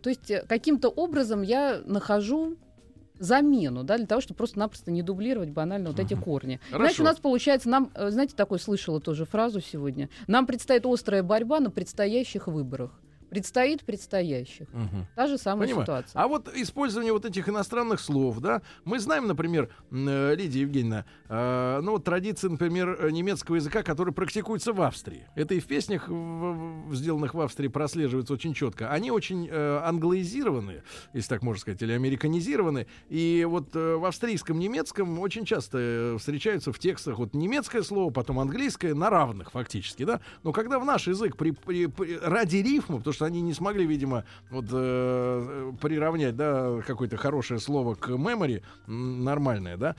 То 0.05 0.09
есть 0.09 0.31
э, 0.31 0.45
каким-то 0.49 0.89
образом 0.89 1.43
я 1.43 1.81
нахожу 1.85 2.57
замену, 3.21 3.85
да, 3.85 3.97
для 3.97 4.07
того, 4.07 4.21
чтобы 4.21 4.39
просто-напросто 4.39 4.91
не 4.91 5.03
дублировать 5.03 5.51
банально 5.51 5.91
вот 5.91 6.01
эти 6.01 6.15
корни. 6.15 6.59
Хорошо. 6.71 6.85
Иначе 6.85 7.03
у 7.03 7.05
нас 7.05 7.19
получается, 7.19 7.69
нам, 7.69 7.91
э, 7.95 8.11
знаете, 8.11 8.35
такой 8.35 8.59
слышала 8.59 9.01
тоже 9.01 9.27
фразу 9.27 9.61
сегодня, 9.61 10.09
нам 10.27 10.47
предстоит 10.47 10.85
острая 10.87 11.23
борьба 11.23 11.61
на 11.61 11.71
предстоящих 11.71 12.49
выборах. 12.49 12.91
Предстоит 13.31 13.85
предстоящих. 13.85 14.67
Мгм. 14.73 15.07
Та 15.15 15.27
же 15.29 15.39
самая 15.39 15.67
Понимаю. 15.69 15.85
ситуация. 15.87 16.21
А 16.21 16.27
вот 16.29 16.49
использование 16.55 17.13
вот 17.13 17.25
этих 17.25 17.49
иностранных 17.49 18.01
слов, 18.01 18.41
да, 18.41 18.61
мы 18.85 18.99
знаем, 18.99 19.27
например, 19.29 19.69
э, 19.93 20.35
Лидия 20.35 20.61
Евгеньевна, 20.63 21.05
э, 21.29 21.81
ну 21.83 21.93
вот 21.93 22.05
традиции, 22.05 22.49
например, 22.49 22.99
э, 23.01 23.11
немецкого 23.11 23.57
языка, 23.57 23.83
который 23.83 24.13
практикуется 24.13 24.73
в 24.73 24.83
Австрии. 24.83 25.27
Это 25.37 25.55
и 25.55 25.61
в 25.61 25.67
песнях, 25.67 26.09
в- 26.09 26.89
в- 26.89 26.95
сделанных 26.95 27.35
в 27.35 27.41
Австрии, 27.41 27.69
прослеживается 27.69 28.33
очень 28.35 28.53
четко. 28.53 28.91
Они 28.91 29.11
очень 29.11 29.49
э, 29.51 29.81
англоизированы, 29.85 30.83
если 31.15 31.29
так 31.29 31.43
можно 31.43 31.61
сказать, 31.61 31.81
или 31.83 31.93
американизированы. 31.93 32.87
И 33.09 33.47
вот 33.49 33.75
э, 33.77 33.95
в 33.97 34.05
австрийском 34.05 34.59
немецком 34.59 35.19
очень 35.21 35.45
часто 35.45 35.79
э, 35.79 36.17
встречаются 36.19 36.73
в 36.73 36.79
текстах 36.79 37.19
вот 37.19 37.35
немецкое 37.35 37.83
слово, 37.83 38.11
потом 38.11 38.39
английское 38.41 38.95
на 38.95 39.09
равных 39.09 39.53
фактически, 39.53 40.05
да. 40.05 40.21
Но 40.43 40.53
когда 40.53 40.79
в 40.81 40.85
наш 40.85 41.07
язык 41.07 41.37
при, 41.37 41.53
при- 41.53 41.87
при- 41.87 42.17
ради 42.19 42.57
рифма, 42.57 42.99
потому 42.99 43.15
что 43.15 43.20
они 43.23 43.41
не 43.41 43.53
смогли, 43.53 43.87
видимо, 43.87 44.25
вот 44.51 44.67
э, 44.71 45.73
приравнять, 45.81 46.37
да, 46.37 46.81
какое-то 46.87 47.17
хорошее 47.17 47.61
слово 47.61 47.95
к 47.95 48.09
memory, 48.11 48.63
нормальное, 48.87 49.77
да, 49.77 49.97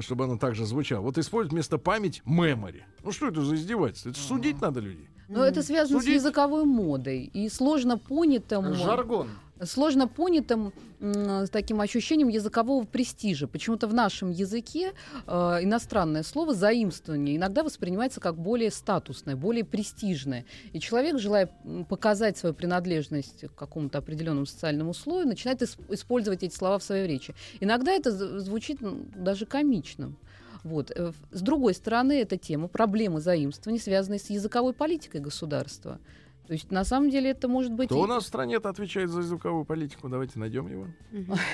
чтобы 0.00 0.24
оно 0.24 0.38
также 0.38 0.66
звучало. 0.66 1.02
Вот 1.02 1.18
использовать 1.18 1.52
вместо 1.52 1.78
память 1.78 2.22
memory. 2.26 2.82
Ну 3.02 3.12
что 3.12 3.28
это 3.28 3.42
за 3.42 3.54
издевательство? 3.56 4.10
Это 4.10 4.18
судить 4.18 4.60
надо 4.60 4.80
людей. 4.80 5.08
Но 5.28 5.44
это 5.44 5.62
связано 5.62 6.00
Судить- 6.00 6.20
с 6.20 6.24
языковой 6.24 6.64
модой 6.64 7.24
и 7.24 7.48
сложно 7.48 7.96
понятым... 7.98 8.74
Жаргон. 8.74 9.28
Сложно 9.62 10.08
понятым 10.08 10.72
с 11.00 11.50
таким 11.50 11.80
ощущением 11.80 12.28
языкового 12.28 12.84
престижа. 12.84 13.46
Почему-то 13.46 13.86
в 13.86 13.94
нашем 13.94 14.30
языке 14.30 14.92
э, 15.26 15.32
иностранное 15.62 16.22
слово 16.22 16.54
заимствование 16.54 17.36
иногда 17.36 17.62
воспринимается 17.62 18.20
как 18.20 18.36
более 18.38 18.70
статусное, 18.70 19.36
более 19.36 19.64
престижное. 19.64 20.46
И 20.72 20.80
человек, 20.80 21.18
желая 21.18 21.50
показать 21.88 22.38
свою 22.38 22.54
принадлежность 22.54 23.44
к 23.46 23.54
какому-то 23.54 23.98
определенному 23.98 24.46
социальному 24.46 24.94
слою, 24.94 25.26
начинает 25.26 25.62
ис- 25.62 25.78
использовать 25.92 26.42
эти 26.42 26.54
слова 26.54 26.78
в 26.78 26.82
своей 26.82 27.06
речи. 27.06 27.34
Иногда 27.60 27.92
это 27.92 28.10
звучит 28.40 28.78
даже 28.80 29.44
комичным. 29.46 30.16
Вот. 30.62 30.90
Э, 30.90 31.12
С 31.30 31.42
другой 31.42 31.74
стороны, 31.74 32.20
эта 32.20 32.38
тема 32.38 32.68
проблемы 32.68 33.20
заимствований, 33.20 33.78
связанные 33.80 34.18
с 34.18 34.30
языковой 34.30 34.72
политикой 34.72 35.20
государства. 35.20 35.98
То 36.46 36.52
есть, 36.52 36.70
на 36.70 36.84
самом 36.84 37.10
деле, 37.10 37.30
это 37.30 37.48
может 37.48 37.72
быть... 37.72 37.88
Кто 37.88 37.98
и- 37.98 38.02
у 38.02 38.06
нас 38.06 38.24
в 38.24 38.26
стране-то 38.26 38.68
отвечает 38.68 39.10
за 39.10 39.20
языковую 39.20 39.64
политику? 39.64 40.08
Давайте 40.08 40.38
найдем 40.38 40.66
его. 40.70 40.86
Мгм. 41.12 41.34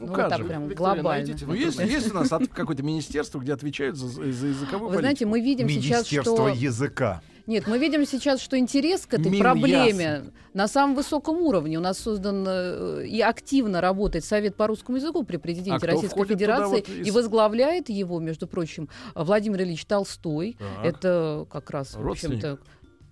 Ну, 0.00 0.08
как 0.08 0.16
вот 0.24 0.28
так 0.30 0.38
же? 0.40 0.44
прям 0.46 0.66
Виктория, 0.66 0.94
глобально. 0.94 1.26
найдите 1.26 1.46
Ну, 1.46 1.54
есть, 1.54 1.78
есть 1.78 2.10
у 2.10 2.14
нас 2.14 2.32
от- 2.32 2.48
какое-то 2.48 2.82
министерство, 2.82 3.38
где 3.38 3.52
отвечают 3.52 3.96
за, 3.96 4.08
за 4.08 4.46
языковую 4.48 4.90
Вы 4.90 4.98
знаете, 4.98 5.26
политику? 5.26 5.30
мы 5.30 5.40
видим 5.40 5.68
сейчас, 5.68 6.10
Министерство 6.10 6.34
что... 6.36 6.48
языка. 6.48 7.22
Нет, 7.46 7.68
мы 7.68 7.78
видим 7.78 8.04
сейчас, 8.04 8.40
что 8.40 8.58
интерес 8.58 9.06
к 9.06 9.14
этой 9.14 9.28
Миняс. 9.30 9.40
проблеме 9.40 10.32
на 10.54 10.66
самом 10.66 10.96
высоком 10.96 11.36
уровне. 11.36 11.78
У 11.78 11.80
нас 11.80 11.98
создан 11.98 12.44
э, 12.48 13.06
и 13.06 13.20
активно 13.20 13.80
работает 13.80 14.24
Совет 14.24 14.56
по 14.56 14.66
русскому 14.66 14.96
языку 14.98 15.22
при 15.22 15.36
президенте 15.36 15.86
А 15.86 15.90
Российской 15.92 16.24
Федерации. 16.24 16.70
вот 16.70 16.88
из- 16.88 17.06
И 17.06 17.10
возглавляет 17.12 17.88
его, 17.88 18.18
между 18.18 18.48
прочим, 18.48 18.88
Владимир 19.14 19.62
Ильич 19.62 19.84
Толстой. 19.84 20.56
Так. 20.58 20.84
Это 20.84 21.46
как 21.48 21.70
раз, 21.70 21.94
в 21.94 22.08
общем-то... 22.08 22.58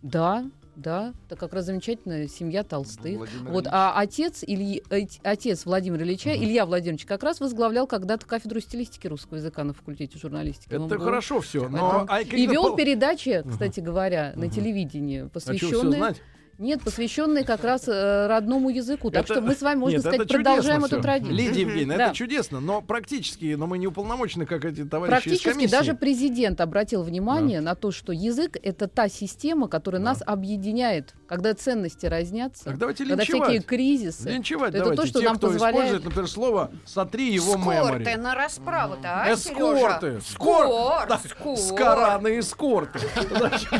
Да, 0.02 0.44
да, 0.80 1.14
это 1.26 1.36
как 1.36 1.52
раз 1.52 1.66
замечательная 1.66 2.26
семья 2.28 2.64
Толстых. 2.64 3.16
Владимир 3.16 3.50
Вот, 3.50 3.64
Ильич. 3.64 3.72
а 3.72 3.92
отец, 4.00 4.44
Ильи, 4.46 4.82
отец 5.22 5.64
Владимира 5.66 6.02
Ильича, 6.04 6.34
Илья 6.34 6.66
Владимирович, 6.66 7.04
как 7.06 7.22
раз 7.22 7.40
возглавлял 7.40 7.86
когда-то 7.86 8.26
кафедру 8.26 8.60
стилистики 8.60 9.06
русского 9.06 9.36
языка 9.36 9.62
на 9.64 9.72
факультете 9.74 10.18
журналистики. 10.18 10.68
Это 10.70 10.80
был- 10.80 10.98
хорошо 11.00 11.40
все, 11.40 11.68
но... 11.68 12.06
а 12.08 12.20
И 12.22 12.46
вел 12.46 12.74
передачи, 12.76 13.42
кстати 13.48 13.80
говоря, 13.80 14.32
на 14.36 14.46
Мгм. 14.46 14.50
телевидении, 14.54 15.20
А 15.26 15.28
посвященные... 15.28 15.98
знать? 15.98 16.22
Нет, 16.60 16.82
посвященные 16.84 17.42
как 17.44 17.64
раз 17.64 17.88
э, 17.88 18.26
родному 18.26 18.68
языку. 18.68 19.10
Так 19.10 19.24
Это- 19.24 19.32
что 19.32 19.42
мы 19.42 19.54
с 19.54 19.62
вами, 19.62 19.78
можно 19.78 19.94
Нет, 19.96 20.02
сказать, 20.02 20.28
продолжаем 20.28 20.84
эту 20.84 21.00
традицию. 21.00 21.34
Лидия 21.34 21.62
Евгеньевна, 21.62 21.96
Да. 21.96 22.06
это 22.08 22.14
чудесно, 22.14 22.60
но 22.60 22.82
практически, 22.82 23.54
но 23.54 23.66
мы 23.66 23.78
не 23.78 23.86
уполномочены, 23.86 24.44
как 24.44 24.66
эти 24.66 24.84
товарищи 24.84 25.16
из 25.16 25.22
Практически 25.22 25.48
комиссии. 25.52 25.70
даже 25.72 25.94
президент 25.94 26.60
обратил 26.60 27.02
внимание 27.02 27.62
на 27.62 27.74
то, 27.74 27.90
что 27.90 28.12
язык— 28.12 28.58
это 28.62 28.88
та 28.88 29.08
система, 29.08 29.68
которая 29.68 30.02
Да. 30.02 30.10
нас 30.10 30.22
объединяет. 30.26 31.14
Когда 31.30 31.54
ценности 31.54 32.06
разнятся, 32.06 32.64
Так 32.64 32.76
давайте 32.78 33.04
когда 33.04 33.22
линчевать. 33.22 33.42
всякие 33.50 33.62
кризисы. 33.62 34.28
Линчевать 34.30 34.70
Это 34.74 34.78
давайте 34.80 35.02
то, 35.02 35.06
что 35.06 35.18
тех, 35.20 35.28
нам 35.28 35.36
кто 35.38 35.46
позволяет- 35.46 35.76
использует, 35.76 36.04
например, 36.04 36.28
слово 36.28 36.70
«сотри 36.84 37.32
его 37.32 37.52
Скорты 37.52 37.98
мемори». 38.00 38.14
на 38.16 38.34
расправу-то, 38.34 39.22
а, 39.22 39.32
Эскорты. 39.32 40.20
Скор- 40.22 41.06
Да, 41.08 41.20
скор. 41.28 41.56
Скораны 41.56 42.40
эскорты. 42.40 42.98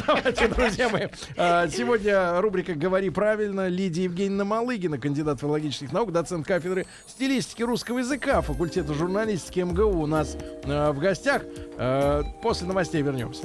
Давайте, 0.06 0.46
друзья 0.46 0.88
мои. 0.90 1.08
а, 1.36 1.66
Сегодня 1.68 2.40
рубрика 2.40 2.74
«Говори 2.74 3.10
правильно». 3.10 3.66
Лидия 3.66 4.04
Евгеньевна 4.04 4.44
Малыгина, 4.44 4.98
кандидат 4.98 5.40
филологических 5.40 5.92
наук, 5.92 6.12
доцент 6.12 6.46
кафедры 6.46 6.86
стилистики 7.08 7.64
русского 7.64 7.98
языка 7.98 8.42
факультета 8.42 8.94
журналистики 8.94 9.58
МГУ 9.58 10.02
у 10.02 10.06
нас 10.06 10.36
а, 10.66 10.92
в 10.92 11.00
гостях. 11.00 11.42
После 12.42 12.66
новостей 12.68 13.02
вернемся. 13.02 13.44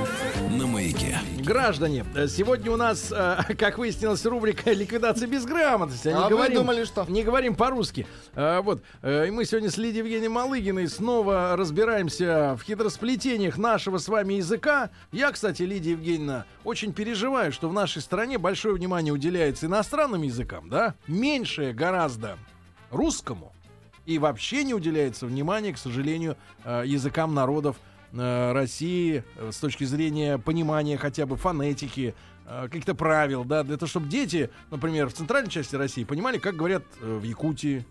на 0.57 0.67
маяке. 0.67 1.17
Граждане, 1.39 2.05
э, 2.15 2.27
сегодня 2.27 2.71
у 2.71 2.77
нас, 2.77 3.11
э, 3.11 3.37
как 3.57 3.77
выяснилось, 3.77 4.25
рубрика 4.25 4.71
«Ликвидация 4.71 5.27
безграмотности». 5.27 6.09
А 6.09 6.27
вы 6.29 6.49
думали, 6.49 6.83
что? 6.83 7.05
Не 7.07 7.23
говорим 7.23 7.55
по-русски. 7.55 8.05
Э, 8.35 8.61
Вот. 8.61 8.83
И 9.03 9.29
мы 9.31 9.45
сегодня 9.45 9.69
с 9.69 9.77
Лидией 9.77 9.99
Евгенией 9.99 10.29
Малыгиной 10.29 10.87
снова 10.87 11.55
разбираемся 11.55 12.57
в 12.59 12.63
хитросплетениях 12.63 13.57
нашего 13.57 13.97
с 13.97 14.07
вами 14.07 14.35
языка. 14.35 14.89
Я, 15.11 15.31
кстати, 15.31 15.63
Лидия 15.63 15.91
Евгеньевна, 15.91 16.45
очень 16.63 16.93
переживаю, 16.93 17.51
что 17.51 17.69
в 17.69 17.73
нашей 17.73 18.01
стране 18.01 18.37
большое 18.37 18.75
внимание 18.75 19.13
уделяется 19.13 19.65
иностранным 19.67 20.21
языкам, 20.21 20.69
да? 20.69 20.95
Меньшее 21.07 21.73
гораздо 21.73 22.37
русскому. 22.89 23.53
И 24.05 24.19
вообще 24.19 24.63
не 24.63 24.73
уделяется 24.73 25.25
внимания, 25.25 25.73
к 25.73 25.77
сожалению, 25.77 26.35
языкам 26.65 27.33
народов 27.33 27.77
э, 28.13 28.51
России 28.53 29.23
э, 29.37 29.51
с 29.51 29.57
точки 29.57 29.83
зрения 29.83 30.37
понимания 30.37 30.97
хотя 30.97 31.25
бы 31.25 31.35
фонетики, 31.37 32.13
э, 32.47 32.63
каких-то 32.67 32.95
правил, 32.95 33.43
да, 33.43 33.63
для 33.63 33.77
того, 33.77 33.87
чтобы 33.89 34.07
дети, 34.09 34.49
например, 34.69 35.09
в 35.09 35.13
центральной 35.13 35.49
части 35.49 35.75
России 35.75 36.03
понимали, 36.03 36.37
как 36.37 36.55
говорят 36.55 36.83
э, 37.01 37.17
в 37.17 37.23
Якутии. 37.23 37.85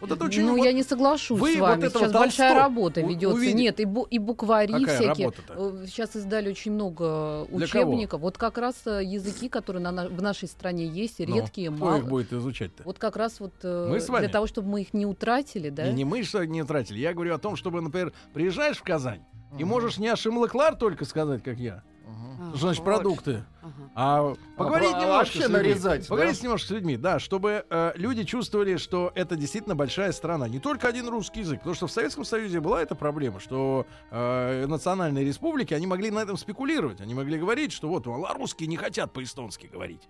Вот 0.00 0.10
это 0.10 0.24
очень... 0.26 0.44
ну, 0.44 0.56
вот- 0.58 0.64
я 0.64 0.72
не 0.72 0.82
соглашусь 0.82 1.40
Вы 1.40 1.52
с 1.54 1.58
вот 1.58 1.62
вами. 1.62 1.84
этого 1.84 2.04
Сейчас 2.04 2.12
большая 2.12 2.54
работа 2.54 3.00
ведется. 3.00 3.34
увидели- 3.36 3.56
Нет, 3.56 3.80
и, 3.80 3.84
бу- 3.84 4.06
и 4.10 4.18
буквари 4.18 4.72
Какая 4.72 4.96
всякие. 5.00 5.26
работа-то? 5.28 5.86
Сейчас 5.86 6.14
издали 6.16 6.50
очень 6.50 6.72
много 6.72 7.46
Для 7.50 7.64
учебников. 7.64 8.20
Вот 8.20 8.36
как 8.36 8.58
раз 8.58 8.82
языки, 8.84 9.48
которые 9.48 9.80
на 9.82 9.92
на- 9.92 10.08
в 10.08 10.20
нашей 10.20 10.46
стране 10.48 10.86
есть, 10.86 11.20
Ну, 11.26 11.36
редкие, 11.36 11.70
кто 11.70 11.82
мало. 11.86 11.98
их 11.98 12.06
будет 12.06 12.32
изучать-то? 12.34 12.82
Вот 12.82 12.98
как 12.98 13.16
раз 13.16 13.40
вот 13.40 13.54
Мы 13.62 13.98
с 13.98 14.08
вами? 14.10 14.24
для 14.24 14.32
того, 14.32 14.46
чтобы 14.46 14.68
мы 14.68 14.82
их 14.82 14.92
не 14.92 15.06
утратили, 15.06 15.70
да? 15.70 15.88
И 15.88 15.92
не 15.94 16.04
мы 16.04 16.22
что 16.24 16.44
не 16.44 16.62
тратили. 16.64 16.98
Я 16.98 17.14
говорю 17.14 17.34
о 17.34 17.38
том, 17.38 17.56
чтобы, 17.56 17.80
например, 17.80 18.12
приезжаешь 18.34 18.76
в 18.76 18.82
Казань 18.82 19.22
и 19.58 19.64
можешь 19.64 19.98
не 19.98 20.08
ашимлаклар 20.08 20.76
только 20.76 21.04
сказать, 21.04 21.42
как 21.42 21.58
я. 21.58 21.82
А, 22.06 22.50
Что 22.50 22.66
значит 22.66 22.84
продукты? 22.84 23.44
Ага. 23.62 23.72
А 23.94 24.34
поговорить 24.58 24.90
про- 24.90 24.98
а 24.98 25.00
немножко 25.00 25.16
вообще 25.16 25.38
с 25.38 25.42
людьми. 25.42 25.56
нарезать, 25.56 26.08
Поговорить 26.08 26.36
да? 26.38 26.42
немножко 26.44 26.66
с 26.66 26.70
людьми, 26.70 26.96
да, 26.98 27.18
чтобы 27.18 27.64
э, 27.70 27.92
люди 27.96 28.24
чувствовали, 28.24 28.76
что 28.76 29.10
это 29.14 29.36
действительно 29.36 29.74
большая 29.74 30.12
страна. 30.12 30.46
Не 30.48 30.58
только 30.58 30.86
один 30.88 31.08
русский 31.08 31.40
язык. 31.40 31.60
Потому 31.60 31.74
что 31.74 31.86
в 31.86 31.90
Советском 31.92 32.24
Союзе 32.24 32.60
была 32.60 32.82
эта 32.82 32.94
проблема, 32.94 33.40
что 33.40 33.86
э, 34.10 34.66
национальные 34.66 35.24
республики, 35.24 35.72
они 35.72 35.86
могли 35.86 36.10
на 36.10 36.18
этом 36.20 36.36
спекулировать. 36.36 37.00
Они 37.00 37.14
могли 37.14 37.38
говорить, 37.38 37.72
что 37.72 37.88
вот, 37.88 38.06
а 38.06 38.34
русские 38.34 38.68
не 38.68 38.76
хотят 38.76 39.12
по-эстонски 39.12 39.66
говорить. 39.66 40.02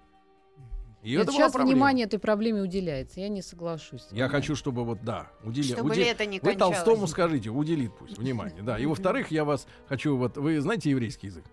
И 1.05 1.11
Нет, 1.11 1.25
это 1.25 1.33
сейчас 1.33 1.55
внимание 1.55 2.07
этой 2.07 2.19
проблеме 2.19 2.63
уделяется. 2.63 3.21
Я 3.21 3.29
не 3.29 3.43
соглашусь. 3.43 4.07
Я 4.11 4.31
хочу, 4.31 4.57
чтобы 4.57 4.85
вот, 4.85 5.03
да, 5.03 5.29
удели... 5.45 5.75
Чтобы 5.75 5.91
уде- 5.91 6.05
лето 6.05 6.25
не 6.25 6.41
Вы. 6.41 6.55
Толстому 6.55 7.07
скажите, 7.07 7.51
уделит 7.51 7.95
пусть 7.95 8.17
внимание, 8.17 8.63
да. 8.63 8.79
И 8.79 8.87
во-вторых, 8.87 9.31
я 9.31 9.45
вас 9.45 9.67
хочу, 9.87 10.17
вот, 10.17 10.39
вы 10.39 10.59
знаете 10.63 10.89
еврейский 10.89 11.27
язык? 11.27 11.45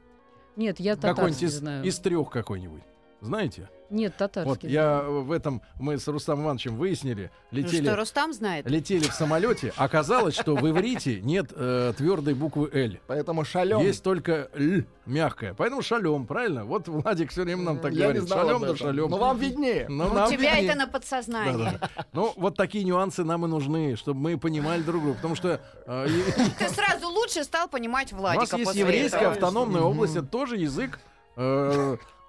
Нет, 0.56 0.80
я 0.80 0.96
Какой-нибудь 0.96 1.18
татарский 1.18 1.48
из, 1.48 1.54
знаю. 1.56 1.84
из 1.84 2.00
трех 2.00 2.30
какой-нибудь. 2.30 2.84
Знаете? 3.20 3.70
Нет, 3.92 4.16
татарский 4.18 4.50
Вот 4.50 4.64
я 4.64 5.02
в 5.02 5.32
этом, 5.32 5.62
мы 5.80 5.98
с 6.00 6.08
Рустамом 6.08 6.46
Ивановичем 6.46 6.76
выяснили, 6.78 7.30
Ну 7.52 7.58
летели, 7.60 7.86
что, 7.86 7.96
Рустам 7.96 8.34
знает? 8.34 8.68
летели 8.70 9.04
в 9.08 9.14
самолете, 9.14 9.74
оказалось, 9.76 10.34
что 10.36 10.56
в 10.56 10.68
иврите 10.70 11.22
нет 11.22 11.50
твердой 11.50 12.34
буквы 12.34 12.70
«л». 12.74 12.92
Поэтому 13.08 13.44
шалем. 13.46 13.82
Есть 13.82 14.04
только 14.04 14.50
«л» 14.56 14.84
мягкая. 15.06 15.54
Поэтому 15.54 15.82
шалем, 15.82 16.26
правильно? 16.26 16.64
Вот 16.64 16.88
Владик 16.88 17.32
все 17.32 17.44
время 17.44 17.64
нам 17.64 17.80
так 17.80 17.92
Я 17.92 18.04
говорит. 18.04 18.22
не 18.22 18.28
знал 18.28 18.46
Шалем 18.48 18.62
да 18.62 18.76
шалем. 18.78 19.10
Но 19.10 19.18
вам 19.18 19.38
виднее. 19.38 19.86
Ну, 19.90 20.08
У 20.10 20.14
нам 20.14 20.30
тебя 20.30 20.54
виднее. 20.56 20.70
это 20.70 20.78
на 20.80 20.88
подсознании. 20.88 21.58
Да-да-да. 21.66 22.06
Ну, 22.14 22.34
вот 22.38 22.56
такие 22.56 22.86
нюансы 22.86 23.24
нам 23.26 23.46
и 23.46 23.50
нужны, 23.50 23.96
чтобы 23.98 24.20
мы 24.22 24.38
понимали 24.38 24.82
друг 24.84 25.02
друга. 25.02 25.16
Потому 25.18 25.36
что 25.36 25.60
э, 25.86 26.08
Ты 26.60 26.70
сразу 26.70 27.08
лучше 27.10 27.44
стал 27.44 27.68
понимать 27.68 28.14
у 28.14 28.18
Владика 28.18 28.44
нас 28.44 28.54
есть 28.54 28.76
еврейская 28.76 29.28
автономная 29.28 29.82
область, 29.82 30.16
это 30.16 30.28
тоже 30.28 30.56
язык. 30.58 31.00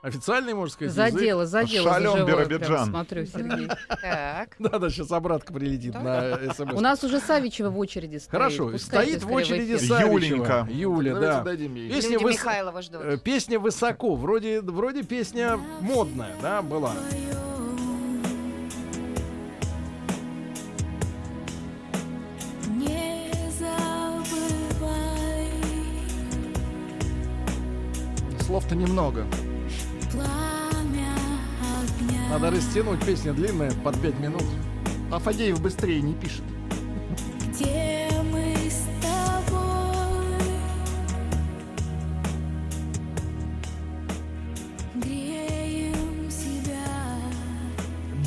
Официальный, 0.02 0.52
можно 0.52 0.73
сказать, 0.73 0.92
язык. 0.97 1.12
Задело, 1.12 1.47
задело. 1.47 1.92
Шалём, 1.92 2.18
заживое, 2.18 2.44
Биробиджан. 2.46 2.87
Смотрю, 2.87 3.24
Сергей. 3.24 3.68
Так. 4.03 4.48
Да-да, 4.59 4.90
сейчас 4.90 5.12
обратка 5.12 5.53
прилетит 5.53 5.94
на 5.94 6.38
СМС. 6.53 6.74
У 6.74 6.81
нас 6.81 7.05
уже 7.05 7.20
Савичева 7.20 7.70
в 7.70 7.79
очереди 7.79 8.16
стоит. 8.16 8.31
Хорошо, 8.33 8.76
стоит 8.79 9.22
в 9.22 9.31
очереди. 9.31 9.76
Савичева. 9.76 10.12
Юленька. 10.12 10.68
Юля, 10.68 11.14
Давайте 11.14 11.68
да. 11.68 11.94
Песня, 11.94 12.18
Михайлова 12.18 12.83
ждут. 12.83 13.00
э, 13.05 13.16
песня 13.16 13.61
высоко, 13.61 14.16
вроде, 14.16 14.61
вроде 14.61 15.05
песня 15.05 15.57
модная, 15.81 16.35
да, 16.42 16.62
была. 16.62 16.94
Слов-то 28.40 28.74
немного. 28.74 29.24
Надо 32.31 32.51
растянуть, 32.51 33.05
песня 33.05 33.33
длинная, 33.33 33.72
под 33.85 34.01
5 34.01 34.18
минут. 34.20 34.44
А 35.11 35.18
Фадеев 35.18 35.61
быстрее 35.61 36.01
не 36.01 36.14
пишет. 36.14 36.42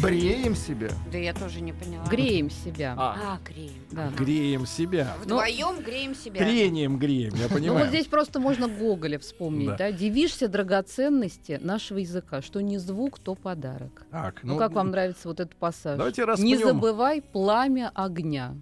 Бреем 0.05 0.55
себя. 0.55 0.89
Да 1.11 1.17
я 1.17 1.33
тоже 1.33 1.61
не 1.61 1.73
поняла. 1.73 2.05
Греем 2.05 2.49
себя. 2.51 2.93
А, 2.97 3.15
А, 3.39 3.39
греем. 3.49 3.73
Да. 3.91 4.09
Греем 4.15 4.65
себя. 4.67 5.13
Вдвоем 5.23 5.81
греем 5.81 6.13
себя. 6.13 6.37
Трением 6.39 6.99
греем, 6.99 7.33
я 7.35 7.47
Ну 7.49 7.55
понимаю. 7.55 7.79
вот 7.79 7.89
здесь 7.89 8.05
просто 8.05 8.39
можно 8.39 8.67
Гоголя 8.67 9.17
вспомнить, 9.17 9.67
Да. 9.69 9.77
да. 9.77 9.91
Дивишься 9.91 10.47
драгоценности 10.47 11.59
нашего 11.61 11.97
языка, 11.97 12.41
что 12.43 12.61
не 12.61 12.77
звук, 12.77 13.17
то 13.19 13.33
подарок. 13.35 14.05
Так, 14.11 14.41
Ну, 14.43 14.57
как 14.57 14.73
вам 14.73 14.91
нравится 14.91 15.27
вот 15.27 15.39
этот 15.39 15.55
пассаж? 15.55 15.97
Давайте 15.97 16.21
Не 16.21 16.25
распнем. 16.27 16.59
забывай 16.59 17.21
пламя 17.23 17.91
огня. 17.95 18.55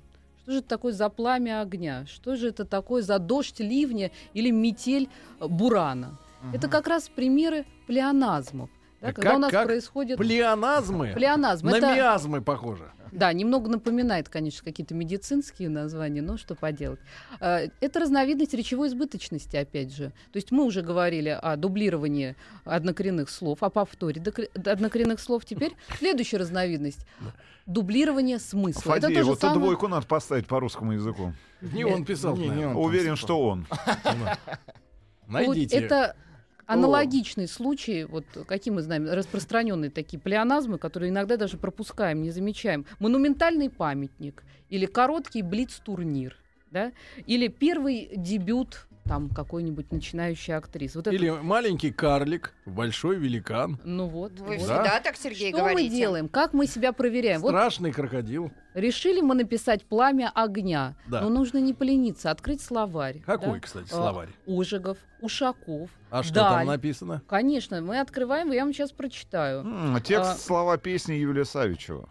Что 0.43 0.51
же 0.53 0.57
это 0.59 0.67
такое 0.69 0.93
за 0.93 1.09
пламя 1.09 1.61
огня? 1.61 2.05
Что 2.05 2.35
же 2.35 2.49
это 2.49 2.63
такое 2.65 3.01
за 3.01 3.19
дождь 3.19 3.59
ливня 3.59 4.11
или 4.33 4.49
метель 4.49 5.09
э, 5.39 5.47
бурана? 5.47 6.17
Это 6.53 6.67
как 6.67 6.87
раз 6.87 7.07
примеры 7.07 7.65
плеоназмов. 7.87 8.69
Да, 9.03 9.07
Как- 9.09 9.15
когда 9.17 9.35
у 9.35 9.39
нас 9.39 9.51
как 9.51 9.65
происходит 9.65 10.17
Плеоназмы. 10.17 11.11
плеоназм. 11.13 11.67
На 11.67 11.75
Это, 11.77 11.93
миазмы 11.93 12.41
похоже. 12.41 12.89
да, 13.11 13.33
немного 13.33 13.69
напоминает, 13.69 14.29
конечно, 14.29 14.63
какие-то 14.63 14.95
медицинские 14.95 15.67
названия, 15.67 16.21
но 16.21 16.37
что 16.37 16.55
поделать. 16.55 17.01
Э, 17.41 17.67
Это 17.81 17.99
разновидность 17.99 18.53
речевой 18.53 18.87
избыточности, 18.87 19.57
опять 19.57 19.93
же. 19.93 20.13
То 20.31 20.37
есть 20.37 20.51
мы 20.51 20.63
уже 20.63 20.83
говорили 20.83 21.27
о 21.29 21.57
дублировании 21.57 22.37
однокоренных 22.63 23.29
слов, 23.29 23.61
о 23.61 23.69
повторе 23.69 24.21
однокоренных 24.55 25.19
слов. 25.19 25.43
Теперь 25.43 25.73
следующая 25.99 26.37
разновидность— 26.37 27.05
дублирование 27.65 28.39
смысла. 28.39 28.93
Это 28.93 29.01
Фадеев, 29.01 29.17
то 29.19 29.23
же 29.25 29.29
вот 29.31 29.39
самое- 29.41 29.59
двойку 29.59 29.87
надо 29.89 30.07
поставить 30.07 30.47
по 30.47 30.61
русскому 30.61 30.93
языку. 30.93 31.33
Не 31.61 31.83
он 31.83 32.05
писал. 32.05 32.37
Не, 32.37 32.47
не 32.47 32.65
он. 32.67 32.77
Уверен, 32.77 33.17
что 33.17 33.37
он. 33.45 33.65
Найдите. 35.27 35.75
Вот 35.77 35.85
это 35.85 36.15
аналогичный 36.65 37.47
случай, 37.47 38.05
вот 38.05 38.25
какие 38.47 38.73
мы 38.73 38.81
знаем, 38.81 39.07
распространенные 39.09 39.91
такие 39.91 40.19
плеоназмы, 40.19 40.77
которые 40.77 41.09
иногда 41.09 41.37
даже 41.37 41.57
пропускаем, 41.57 42.21
не 42.21 42.31
замечаем. 42.31 42.85
Монументальный 42.99 43.69
памятник 43.69 44.43
или 44.69 44.85
короткий 44.85 45.41
блиц-турнир, 45.41 46.37
да? 46.71 46.91
или 47.25 47.47
первый 47.47 48.11
дебют 48.15 48.87
там 49.05 49.29
какой-нибудь 49.29 49.91
начинающей 49.91 50.53
актрисы. 50.55 50.97
Вот 50.97 51.07
это- 51.07 51.15
Или 51.15 51.29
маленький 51.29 51.91
карлик, 51.91 52.53
большой 52.65 53.17
великан, 53.17 53.79
ну 53.83 54.07
вот. 54.07 54.31
Вы 54.39 54.45
вот. 54.57 54.57
всегда 54.57 54.99
так, 55.01 55.15
Сергей, 55.17 55.49
Что 55.49 55.59
говорите. 55.59 55.89
мы 55.89 55.95
делаем? 55.95 56.27
Как 56.29 56.53
мы 56.53 56.67
себя 56.67 56.93
проверяем? 56.93 57.41
Вот 57.41 57.49
страшный 57.49 57.91
крокодил. 57.91 58.51
решили 58.73 59.21
мы 59.21 59.35
написать 59.35 59.83
пламя 59.85 60.31
огня, 60.33 60.95
Да. 61.07 61.21
но 61.21 61.29
нужно 61.29 61.57
не 61.59 61.73
полениться, 61.73 62.31
открыть 62.31 62.61
словарь. 62.61 63.19
Какой, 63.25 63.53
да? 63.55 63.59
кстати, 63.59 63.87
А, 63.91 63.95
словарь? 63.95 64.29
Ожегов, 64.47 64.97
Ушаков. 65.21 65.89
А 66.09 66.23
что 66.23 66.33
Даль. 66.35 66.59
там 66.59 66.67
написано? 66.67 67.21
Конечно, 67.27 67.81
мы 67.81 67.99
открываем, 67.99 68.51
и 68.51 68.55
я 68.55 68.63
вам 68.63 68.73
сейчас 68.73 68.91
прочитаю. 68.91 69.61
М, 69.61 69.99
Текст 70.01 70.31
А. 70.31 70.35
слова 70.37 70.77
песни 70.77 71.13
Юлия 71.13 71.45
Савичева. 71.45 72.09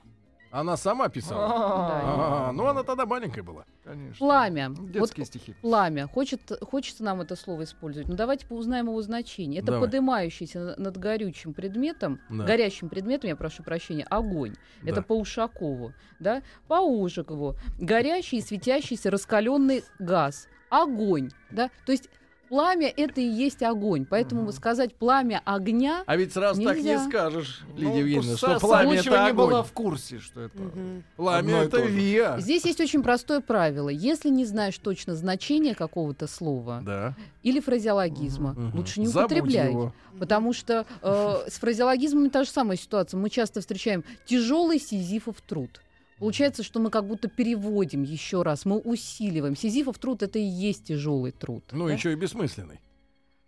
Она 0.53 0.77
сама 0.77 1.09
писала. 1.09 2.49
А, 2.49 2.53
ну 2.53 2.67
она 2.67 2.83
тогда 2.83 3.07
маленькая 3.07 3.43
была. 3.43 3.65
Конечно. 3.85 4.19
Пламя. 4.19 4.69
Детские 4.69 5.01
Вот 5.25 5.27
стихи. 5.27 5.55
пламя. 5.63 6.07
Хочет, 6.07 6.41
хочется 6.63 7.03
нам 7.03 7.23
это 7.23 7.37
слово 7.37 7.65
использовать. 7.65 8.07
Но 8.07 8.17
давайте 8.17 8.47
поузнаем 8.47 8.87
его 8.89 9.01
значение. 9.01 9.63
Это 9.63 9.73
Давай. 9.73 9.89
поднимающийся 9.89 10.61
на- 10.61 10.77
над 10.77 10.99
горючим 10.99 11.55
предметом, 11.55 12.21
Да. 12.29 12.45
горящим 12.45 12.91
предметом, 12.91 13.31
я 13.31 13.37
прошу 13.37 13.63
прощения, 13.63 14.05
огонь. 14.11 14.55
Да. 14.83 14.91
Это 14.91 15.01
по 15.03 15.15
Ушакову. 15.19 15.95
Да? 16.21 16.43
По 16.69 16.81
Ужикову. 16.81 17.55
Горящий, 17.81 18.43
светящийся, 18.43 19.11
раскаленный 19.11 19.85
газ. 19.99 20.49
Огонь. 20.69 21.31
Да? 21.51 21.71
То 21.87 21.93
есть 21.93 22.11
Пламя 22.53 22.93
это 22.95 23.19
и 23.23 23.25
есть 23.25 23.63
огонь. 23.63 24.05
Поэтому 24.05 24.53
сказать 24.53 24.95
пламя 24.95 25.41
огня 25.47 26.03
А 26.05 26.17
ведь 26.17 26.35
сразу 26.35 26.63
так 26.63 26.77
не 26.77 26.83
Нельзя. 26.83 27.09
скажешь, 27.09 27.63
Ну, 27.67 27.77
Лидия 27.79 28.01
Евгеньевна, 28.01 28.33
Са- 28.35 28.37
что 28.37 28.61
пламя 28.61 28.93
это 29.01 29.25
не 29.27 29.33
была 29.33 29.61
огонь. 29.61 29.65
в 29.65 29.73
курсе, 29.73 30.19
что 30.19 30.43
это... 30.43 30.59
Мгм. 30.59 31.03
Пламя 31.17 31.39
Одно 31.63 31.79
это. 31.79 31.81
ВИА. 31.89 32.39
Здесь 32.41 32.67
есть 32.67 32.79
очень 32.83 33.03
простое 33.03 33.41
правило. 33.41 33.89
Если 33.89 34.29
не 34.29 34.45
знаешь 34.45 34.77
точно 34.77 35.15
значение 35.17 35.75
какого-то 35.75 36.27
слова 36.27 36.83
Да. 36.85 37.17
или 37.43 37.59
фразеологизма, 37.59 38.51
Мгм. 38.53 38.77
лучше 38.77 39.01
не 39.01 39.07
Забудь 39.07 39.33
употребляй. 39.39 39.71
его. 39.71 39.95
Потому 40.19 40.53
что 40.53 40.85
э, 41.01 41.35
с 41.49 41.55
фразеологизмами 41.59 42.29
та 42.29 42.45
же 42.45 42.51
самая 42.51 42.77
ситуация. 42.77 43.17
Мы 43.19 43.31
часто 43.31 43.61
встречаем 43.61 44.05
тяжелый 44.27 44.79
сизифов 44.79 45.41
труд. 45.41 45.81
Получается, 46.23 46.63
что 46.63 46.79
мы 46.79 46.91
как 46.91 47.05
будто 47.05 47.27
переводим 47.27 48.05
еще 48.05 48.43
раз, 48.43 48.65
мы 48.65 48.79
усиливаем. 48.79 49.57
Сизифов 49.57 49.99
труд 49.99 50.23
это 50.23 50.39
и 50.39 50.45
есть 50.45 50.85
тяжелый 50.85 51.33
труд. 51.33 51.65
Ну, 51.73 51.89
да? 51.89 51.95
еще 51.95 52.13
и 52.13 52.15
бессмысленный. 52.15 52.81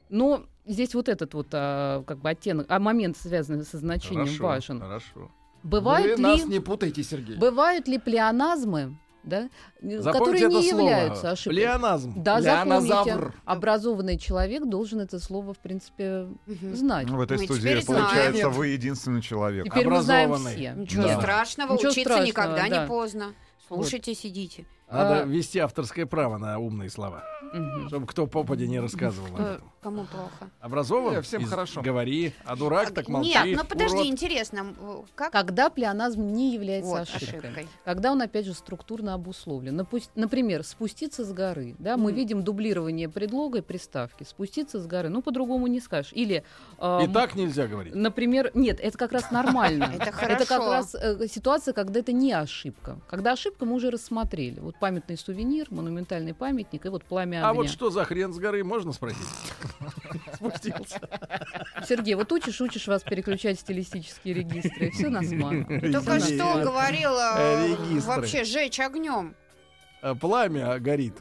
Но 0.08 0.46
здесь 0.66 0.92
вот 0.92 1.08
этот 1.08 1.34
вот 1.34 1.46
а, 1.52 2.02
как 2.02 2.18
бы 2.18 2.30
оттенок, 2.30 2.66
а 2.68 2.80
момент, 2.80 3.16
связанный 3.16 3.64
со 3.64 3.78
значением, 3.78 4.26
Хорошо, 4.26 4.42
важен. 4.42 4.80
Хорошо. 4.80 5.30
Бывают 5.62 6.16
Вы 6.16 6.22
нас 6.24 6.40
ли, 6.40 6.48
не 6.48 6.58
путайте, 6.58 7.04
Сергей. 7.04 7.36
бывают 7.36 7.86
ли 7.86 7.96
плеоназмы, 7.96 8.98
да, 9.24 9.48
э, 9.80 10.00
Запомните 10.00 10.12
которые 10.12 10.44
это 10.44 10.54
не 10.54 10.70
слово. 10.70 10.82
являются 10.82 11.30
ошибкой? 11.30 11.54
Плеоназм. 11.56 12.12
Да, 12.22 12.40
запомните. 12.42 12.88
Леонозавр. 12.88 13.34
Образованный 13.44 14.18
человек 14.18 14.64
должен 14.66 15.00
это 15.00 15.18
слово, 15.18 15.54
в 15.54 15.58
принципе, 15.58 16.26
знать. 16.72 17.06
Ну, 17.08 17.16
в 17.16 17.20
этой 17.20 17.38
Мы 17.38 17.44
студии, 17.44 17.60
теперь 17.60 17.82
знаем. 17.82 18.02
получается, 18.04 18.46
Нет. 18.46 18.52
вы 18.56 18.66
единственный 18.68 19.22
человек. 19.22 19.64
Теперь 19.64 19.88
мы 19.88 20.02
знаем 20.02 20.32
образованный. 20.32 20.56
все. 20.56 20.74
Ничего 20.74 21.02
Да. 21.04 21.18
страшного, 21.20 21.72
Ничего 21.74 21.90
учиться 21.90 22.00
страшного, 22.02 22.26
никогда 22.26 22.68
да. 22.68 22.82
не 22.82 22.88
поздно. 22.88 23.34
Слушайте, 23.66 24.14
сидите. 24.14 24.66
Надо 24.90 25.22
А- 25.22 25.24
ввести 25.24 25.58
авторское 25.58 26.06
право 26.06 26.36
на 26.38 26.58
умные 26.58 26.90
слова, 26.90 27.24
Мгм. 27.52 27.88
чтобы 27.88 28.06
кто 28.06 28.26
попади 28.26 28.68
не 28.68 28.78
рассказывал 28.80 29.28
об 29.34 29.40
Э, 29.40 29.54
этом. 29.54 29.72
Кому 29.82 30.04
плохо? 30.04 30.50
Образован? 30.60 31.14
Не, 31.14 31.20
всем 31.22 31.42
Из- 31.42 31.48
хорошо. 31.50 31.82
Говори, 31.82 32.32
а 32.44 32.54
дурак 32.56 32.92
так 32.92 33.08
молчи. 33.08 33.30
Нет, 33.30 33.58
ну 33.58 33.64
подожди, 33.66 33.96
урод. 33.96 34.06
интересно, 34.06 34.74
э, 34.78 35.02
как 35.14 35.32
Когда 35.32 35.68
плеоназм 35.68 36.26
не 36.32 36.54
является 36.54 36.88
вот 36.90 37.00
ошибкой. 37.00 37.38
ошибкой? 37.40 37.68
Когда 37.84 38.12
он, 38.12 38.22
опять 38.22 38.46
же, 38.46 38.54
структурно 38.54 39.14
обусловлен. 39.14 39.74
Напу- 39.80 40.00
Например, 40.14 40.62
спуститься 40.62 41.24
с 41.24 41.32
горы. 41.32 41.74
Да, 41.78 41.96
мы 41.96 42.10
Мгм. 42.10 42.14
видим 42.16 42.42
дублирование 42.44 43.08
предлога 43.08 43.58
и 43.58 43.62
приставки. 43.62 44.22
Спуститься 44.24 44.80
с 44.80 44.86
горы. 44.86 45.08
Ну, 45.08 45.22
по-другому 45.22 45.66
не 45.66 45.80
скажешь. 45.80 46.12
Или, 46.14 46.44
э, 46.78 47.04
И 47.04 47.08
так 47.08 47.34
нельзя 47.34 47.66
говорить. 47.66 47.94
например, 47.94 48.50
нет, 48.54 48.80
это 48.80 48.96
как 48.96 49.12
раз 49.12 49.30
нормально. 49.30 49.84
Это 49.94 50.10
Это 50.10 50.46
как 50.46 50.62
хорошо. 50.62 50.70
раз 50.72 50.94
э, 50.94 51.26
ситуация, 51.28 51.72
когда 51.74 52.00
это 52.00 52.12
не 52.12 52.32
ошибка. 52.32 52.98
Когда 53.08 53.32
ошибка 53.32 53.64
мы 53.66 53.74
уже 53.74 53.90
рассмотрели. 53.90 54.60
Вот 54.60 54.73
памятный 54.80 55.16
сувенир, 55.16 55.66
монументальный 55.70 56.34
памятник 56.34 56.86
и 56.86 56.88
вот 56.88 57.04
пламя 57.04 57.38
огня. 57.38 57.48
А 57.48 57.54
вот 57.54 57.68
что 57.68 57.90
за 57.90 58.04
хрен 58.04 58.32
с 58.32 58.38
горы, 58.38 58.64
можно 58.64 58.92
спросить? 58.92 59.20
Спустился. 60.34 61.00
Сергей, 61.88 62.14
вот 62.14 62.30
учишь, 62.32 62.60
учишь 62.60 62.86
вас 62.86 63.02
переключать 63.02 63.60
стилистические 63.60 64.34
регистры. 64.34 64.90
Все 64.90 65.08
на 65.08 65.22
смарку. 65.22 65.80
Только 65.92 66.20
что 66.20 66.60
говорила 66.62 67.34
Э, 67.36 67.76
вообще 68.00 68.44
жечь 68.44 68.80
огнем. 68.80 69.34
А, 70.04 70.14
Пламя 70.14 70.78
горит. 70.80 71.14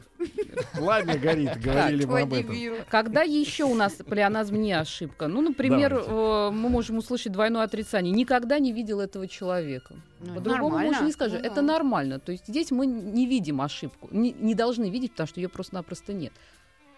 Пламя 0.76 1.16
горит, 1.16 1.58
говорили 1.58 2.04
мы 2.04 2.20
об 2.20 2.34
этом. 2.34 2.54
Когда 2.90 3.22
еще 3.22 3.64
у 3.64 3.74
нас 3.74 3.94
плеоназм 3.94 4.56
не 4.56 4.72
ошибка? 4.72 5.26
Ну, 5.26 5.40
например, 5.40 5.94
э, 5.94 6.50
мы 6.52 6.68
можем 6.68 6.98
услышать 6.98 7.32
двойное 7.32 7.62
отрицание. 7.62 8.12
Никогда 8.12 8.58
не 8.58 8.72
видел 8.72 9.00
этого 9.00 9.26
человека. 9.26 9.94
Ну, 10.20 10.34
По-другому 10.34 10.68
нормально. 10.68 10.90
можно 10.92 11.06
не 11.06 11.12
скажешь. 11.12 11.40
Ну 11.40 11.46
это 11.46 11.56
да. 11.56 11.62
нормально. 11.62 12.20
То 12.20 12.32
есть 12.32 12.46
здесь 12.46 12.70
мы 12.70 12.84
не 12.84 13.26
видим 13.26 13.62
ошибку. 13.62 14.08
Не, 14.10 14.32
не 14.32 14.54
должны 14.54 14.90
видеть, 14.90 15.12
потому 15.12 15.28
что 15.28 15.40
ее 15.40 15.48
просто-напросто 15.48 16.12
нет. 16.12 16.34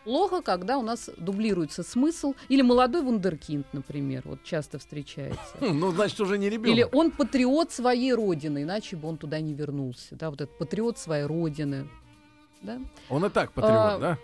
Плохо, 0.07 0.41
когда 0.41 0.79
у 0.79 0.83
нас 0.83 1.11
дублируется 1.17 1.83
смысл. 1.83 2.35
Или 2.49 2.63
молодой 2.63 3.03
вундеркинд, 3.03 3.67
например, 3.73 4.23
вот 4.25 4.39
часто 4.45 4.79
встречается. 4.79 5.41
Ну, 5.61 5.91
значит, 5.91 6.21
уже 6.21 6.39
не 6.39 6.49
ребенок. 6.49 6.77
Или 6.79 6.87
он 6.93 7.11
патриот 7.11 7.73
своей 7.73 8.15
родины, 8.15 8.63
иначе 8.63 8.95
бы 8.97 9.09
он 9.09 9.17
туда 9.17 9.41
не 9.41 9.53
вернулся. 9.53 10.15
Да, 10.15 10.31
вот 10.31 10.41
этот 10.41 10.57
патриот 10.59 10.97
своей 10.97 11.25
родины. 11.25 11.89
Да? 12.63 12.79
Он 13.11 13.25
и 13.25 13.31
так 13.31 13.51
патриот, 13.53 13.75
А, 13.75 13.99
да? 13.99 14.19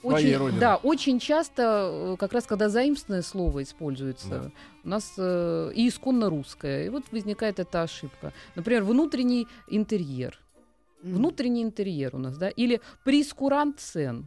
Своей 0.00 0.26
Очень, 0.30 0.36
родины. 0.38 0.60
да, 0.60 0.76
очень 0.76 1.18
часто, 1.20 1.90
э, 1.92 2.16
как 2.18 2.32
раз 2.32 2.46
когда 2.46 2.68
заимственное 2.68 3.22
слово 3.22 3.62
используется, 3.62 4.28
Да. 4.28 4.50
у 4.82 4.88
нас 4.88 5.12
э, 5.18 5.72
и 5.74 5.86
исконно 5.86 6.28
русское, 6.30 6.86
и 6.86 6.88
вот 6.88 7.04
возникает 7.12 7.60
эта 7.60 7.82
ошибка. 7.82 8.32
Например, 8.56 8.82
внутренний 8.82 9.46
интерьер. 9.68 10.36
М. 11.04 11.14
Внутренний 11.14 11.62
интерьер 11.62 12.16
у 12.16 12.18
нас, 12.18 12.36
да, 12.36 12.48
или 12.48 12.80
прескурант 13.04 13.78
цен. 13.78 14.26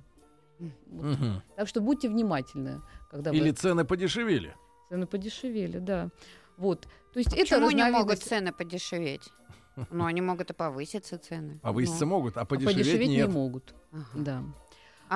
Вот. 0.88 1.06
Мгм. 1.06 1.42
Так 1.56 1.68
что 1.68 1.82
будьте 1.82 2.10
внимательны, 2.10 2.82
когда 3.10 3.32
Или 3.32 3.50
вы 3.50 3.56
цены 3.56 3.86
подешевели. 3.86 4.56
цены 4.90 5.06
подешевели, 5.08 5.80
да. 5.80 6.10
Вот. 6.58 6.88
То 7.14 7.20
есть 7.20 7.34
это 7.34 7.42
Почему 7.42 7.72
не 7.72 7.84
могут 7.92 8.14
разновидность- 8.20 8.28
цены 8.30 8.52
подешеветь? 8.54 9.30
Ну, 9.90 10.06
они 10.06 10.22
могут 10.22 10.52
и 10.52 10.54
повыситься 10.54 11.18
цены. 11.18 11.60
Повыситься 11.64 12.06
Ну. 12.06 12.12
могут, 12.12 12.38
а 12.38 12.42
а 12.42 12.46
подешеветь, 12.46 12.78
подешеветь 12.78 13.10
не 13.10 13.16
нет. 13.18 13.30
могут. 13.32 13.74
Ага. 13.92 14.06
Да. 14.14 14.44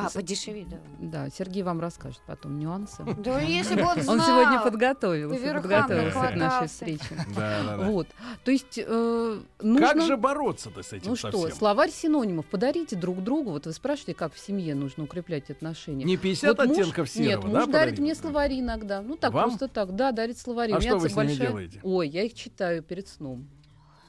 А, 0.05 0.09
подешеветь, 0.09 0.69
да. 0.69 0.77
Да, 0.99 1.29
Сергей 1.29 1.63
вам 1.63 1.79
расскажет 1.79 2.21
потом 2.25 2.59
нюансы. 2.59 3.03
Да 3.17 3.39
если 3.39 3.75
бы 3.75 3.83
он 3.87 4.01
знал. 4.01 4.15
Он 4.17 4.21
сегодня 4.21 4.59
подготовился, 4.61 5.53
подготовился 5.53 6.27
к 6.31 6.35
нашей 6.35 6.67
встрече. 6.67 7.03
Да, 7.35 7.63
да, 7.63 7.77
да. 7.77 7.89
Вот. 7.89 8.07
То 8.43 8.51
есть 8.51 8.77
э, 8.77 9.39
нужно... 9.61 9.87
Как 9.87 10.01
же 10.01 10.17
бороться-то 10.17 10.81
с 10.83 10.93
этим 10.93 11.09
ну 11.09 11.15
что, 11.15 11.49
словарь 11.49 11.91
синонимов 11.91 12.45
подарите 12.45 12.95
друг 12.95 13.23
другу. 13.23 13.51
Вот 13.51 13.65
вы 13.65 13.73
спрашиваете, 13.73 14.13
как 14.13 14.33
в 14.33 14.39
семье 14.39 14.75
нужно 14.75 15.03
укреплять 15.03 15.49
отношения. 15.49 16.03
Не 16.05 16.17
50 16.17 16.57
Вот 16.57 16.67
муж- 16.67 16.77
оттенков 16.77 17.09
серого, 17.09 17.29
Нет, 17.29 17.41
да, 17.41 17.47
муж 17.47 17.53
дарит 17.53 17.71
подарить? 17.71 17.99
мне 17.99 18.15
словари 18.15 18.59
иногда. 18.59 19.01
Ну 19.01 19.15
так, 19.17 19.33
Вам? 19.33 19.49
просто 19.49 19.67
так. 19.67 19.95
Да, 19.95 20.11
дарит 20.11 20.37
словари. 20.37 20.73
А 20.73 20.81
что 20.81 20.97
вы 20.97 21.09
с 21.09 21.15
ними 21.15 21.27
большая- 21.27 21.47
делаете? 21.47 21.79
Ой, 21.83 22.07
я 22.07 22.23
их 22.23 22.33
читаю 22.33 22.83
перед 22.83 23.07
сном. 23.07 23.47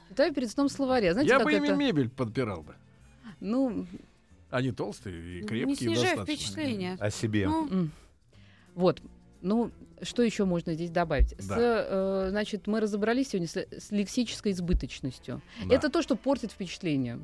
Читаю 0.09 0.33
перед 0.33 0.49
сном 0.49 0.69
словари. 0.69 1.07
А 1.07 1.13
знаете, 1.13 1.31
Я 1.31 1.37
как 1.37 1.45
бы 1.45 1.53
ими 1.53 1.67
это? 1.67 1.75
мебель 1.75 2.09
подпирал 2.09 2.63
бы. 2.63 2.75
Ну, 3.39 3.85
Они 4.49 4.71
толстые 4.71 5.39
и 5.39 5.41
Не 5.41 5.47
крепкие 5.47 5.75
снижай 5.75 6.15
достаточно. 6.15 6.35
впечатление. 6.35 6.97
О 6.99 7.09
себе. 7.11 7.47
Ну. 7.47 7.89
Вот. 8.75 9.01
Ну, 9.41 9.71
что 10.01 10.21
еще 10.23 10.45
можно 10.45 10.73
здесь 10.73 10.89
добавить? 10.89 11.33
С, 11.39 11.47
Да. 11.47 11.55
э, 11.59 12.27
значит, 12.29 12.67
мы 12.67 12.79
разобрались 12.81 13.29
сегодня 13.29 13.47
с, 13.47 13.55
с 13.55 13.91
лексической 13.91 14.51
избыточностью. 14.51 15.41
Да. 15.65 15.75
Это 15.75 15.89
то, 15.89 16.01
что 16.01 16.15
портит 16.15 16.51
впечатление. 16.51 17.19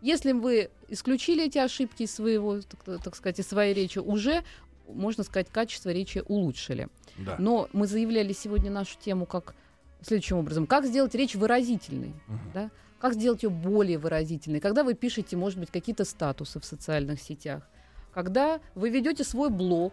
Если 0.00 0.32
вы 0.32 0.70
исключили 0.88 1.44
эти 1.46 1.58
ошибки 1.58 2.04
из 2.04 2.14
своего, 2.14 2.60
так, 2.60 3.02
так 3.02 3.16
сказать, 3.16 3.38
из 3.40 3.48
своей 3.48 3.74
речи, 3.74 3.98
уже, 3.98 4.44
можно 4.88 5.24
сказать, 5.24 5.48
качество 5.50 5.90
речи 5.90 6.22
улучшили. 6.26 6.88
Да. 7.18 7.36
Но 7.38 7.68
мы 7.72 7.86
заявляли 7.86 8.32
сегодня 8.32 8.70
нашу 8.70 8.96
тему 8.98 9.26
как 9.26 9.54
следующим 10.00 10.36
образом. 10.38 10.66
Как 10.66 10.86
сделать 10.86 11.14
речь 11.14 11.34
выразительной? 11.34 12.14
Мгм. 12.28 12.40
Да? 12.54 12.70
Как 13.00 13.14
сделать 13.14 13.42
ее 13.42 13.50
более 13.50 13.98
выразительной? 13.98 14.60
Когда 14.60 14.82
вы 14.82 14.94
пишете, 14.94 15.36
может 15.36 15.58
быть, 15.58 15.70
какие-то 15.70 16.04
статусы 16.04 16.60
в 16.60 16.64
социальных 16.64 17.20
сетях, 17.20 17.62
когда 18.12 18.60
вы 18.74 18.90
ведете 18.90 19.24
свой 19.24 19.50
блог, 19.50 19.92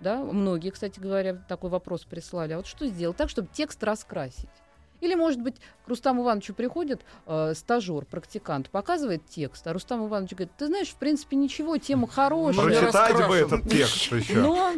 да, 0.00 0.22
многие, 0.22 0.70
кстати 0.70 0.98
говоря, 1.00 1.34
такой 1.34 1.70
вопрос 1.70 2.04
прислали, 2.04 2.52
а 2.52 2.58
вот 2.58 2.66
что 2.66 2.86
сделать 2.86 3.16
так, 3.16 3.28
чтобы 3.28 3.48
текст 3.52 3.82
раскрасить? 3.82 4.48
Или, 5.00 5.14
может 5.14 5.42
быть, 5.42 5.56
к 5.84 5.88
Рустаму 5.88 6.22
Ивановичу 6.22 6.54
приходит 6.54 7.02
э, 7.26 7.52
стажер, 7.54 8.06
практикант, 8.06 8.70
показывает 8.70 9.26
текст, 9.26 9.66
а 9.66 9.72
Рустам 9.72 10.06
Иванович 10.06 10.30
говорит, 10.30 10.52
ты 10.56 10.66
знаешь, 10.68 10.88
в 10.88 10.96
принципе, 10.96 11.36
ничего, 11.36 11.76
тема 11.76 12.08
хорошая, 12.08 12.64
Прочитать 12.64 13.28
бы 13.28 13.36
этот 13.36 13.68
текст 13.68 14.12
еще. 14.12 14.40
но, 14.40 14.72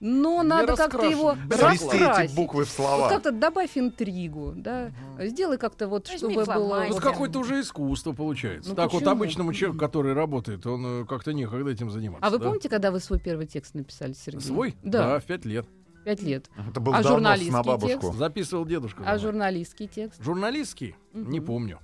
но 0.00 0.42
надо 0.42 0.76
как-то 0.76 1.04
его 1.04 1.36
раскрасить. 1.48 2.34
буквы 2.34 2.64
в 2.64 2.68
Вот 2.68 2.74
слова. 2.74 3.08
как-то 3.08 3.30
добавь 3.32 3.76
интригу, 3.76 4.54
да, 4.56 4.90
сделай 5.18 5.58
как-то 5.58 5.88
вот, 5.88 6.08
Возьми 6.08 6.32
чтобы 6.32 6.44
было... 6.46 6.84
Ну, 6.88 6.94
Вот. 6.94 7.02
какое-то 7.02 7.38
уже 7.40 7.60
искусство 7.60 8.12
получается. 8.12 8.70
Ну, 8.70 8.76
так 8.76 8.92
вот 8.92 9.00
почему? 9.00 9.12
обычному 9.12 9.52
человеку, 9.52 9.78
который 9.78 10.14
работает, 10.14 10.66
он 10.66 11.02
э, 11.02 11.04
как-то 11.06 11.32
некогда 11.32 11.70
этим 11.70 11.90
заниматься. 11.90 12.26
А 12.26 12.30
вы 12.30 12.38
да? 12.38 12.46
помните, 12.46 12.68
когда 12.68 12.90
вы 12.90 13.00
свой 13.00 13.20
первый 13.20 13.46
текст 13.46 13.74
написали, 13.74 14.14
Сергей? 14.14 14.40
Свой? 14.40 14.74
Да, 14.82 15.18
в 15.20 15.24
пять 15.24 15.44
лет. 15.44 15.66
пять 16.04 16.22
лет. 16.22 16.48
Это 16.70 16.80
был 16.80 16.94
А 16.94 17.02
журналистский 17.02 17.52
на 17.52 17.62
бабушку. 17.62 18.00
текст? 18.00 18.18
Записывал 18.18 18.64
дедушка. 18.64 19.02
А 19.06 19.18
журналистский 19.18 19.86
текст? 19.86 20.22
Журналистский? 20.22 20.96
Не 21.12 21.38
Мгм. 21.40 21.46
помню. 21.46 21.78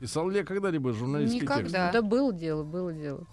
Писал 0.00 0.28
ли 0.28 0.38
я 0.38 0.44
когда-либо 0.44 0.92
журналистский 0.92 1.40
текст? 1.40 1.56
Никогда. 1.58 1.92
Да, 1.92 2.02
было 2.02 2.32
дело, 2.32 2.64
было 2.64 2.92
дело. 2.92 3.24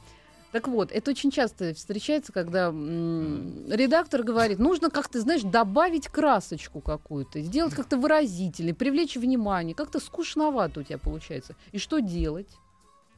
Так 0.52 0.68
вот, 0.68 0.92
это 0.92 1.12
очень 1.12 1.32
часто 1.32 1.74
встречается, 1.74 2.34
когда 2.34 2.68
м, 2.68 3.64
редактор 3.72 4.24
говорит, 4.24 4.60
нужно 4.60 4.90
как-то, 4.90 5.20
знаешь, 5.22 5.42
добавить 5.44 6.08
красочку 6.10 6.82
какую-то, 6.82 7.40
сделать 7.42 7.74
как-то 7.74 7.96
выразительнее, 7.98 8.76
привлечь 8.76 9.16
внимание, 9.16 9.74
как-то 9.74 10.00
скучновато 10.00 10.82
у 10.82 10.84
тебя 10.84 10.98
получается. 10.98 11.56
И 11.72 11.78
что 11.78 12.00
делать? 12.00 12.50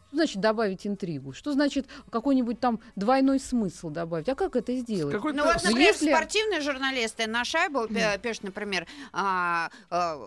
Что 0.10 0.18
значит 0.18 0.42
добавить 0.42 0.86
интригу? 0.86 1.34
Что 1.34 1.54
значит 1.54 1.88
какой-нибудь 2.12 2.60
там 2.60 2.80
двойной 2.96 3.40
смысл 3.40 3.90
добавить? 3.90 4.30
А 4.30 4.36
как 4.36 4.56
это 4.56 4.76
сделать? 4.76 5.16
Какой-то 5.16 5.38
Ну 5.40 5.44
вот, 5.46 5.60
с- 5.60 5.64
например, 5.64 5.88
если- 5.92 6.12
спортивные 6.12 6.62
журналисты 6.62 7.26
на 7.26 7.44
шайбу 7.44 7.88
пишут, 8.22 8.44
например, 8.44 8.86
а, 9.12 9.72
а, 9.90 10.20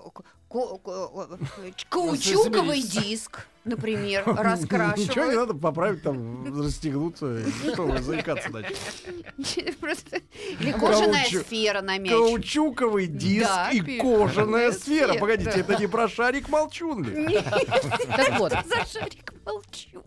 каучуковый 1.89 2.81
диск, 2.83 3.47
например, 3.65 4.23
Ничего 4.27 4.35
не 4.37 4.43
раскрашивают. 4.43 5.35
надо 5.35 5.55
поправить, 5.55 6.03
там, 6.03 6.63
расстегнуться. 6.63 7.41
Что 7.73 7.83
вы 7.83 8.01
заикаться 8.01 8.51
начали? 8.51 9.71
Просто- 9.81 10.21
Или 10.61 10.73
кожаная 10.73 11.25
сфера 11.27 11.81
на 11.83 11.99
мяч. 11.99 12.13
Каучуковый 12.13 13.07
диск 13.07 13.49
и 13.73 13.99
кожаная 14.01 14.73
сфера. 14.73 15.15
Погодите, 15.15 15.51
это 15.61 15.77
не 15.79 15.87
про 15.87 16.09
шарик 16.09 16.49
молчун 16.49 17.03
ли? 17.05 17.41
Так 17.41 18.39
вот, 18.39 18.53
За 18.53 18.85
шарик 18.87 19.33
молчу. 19.45 20.03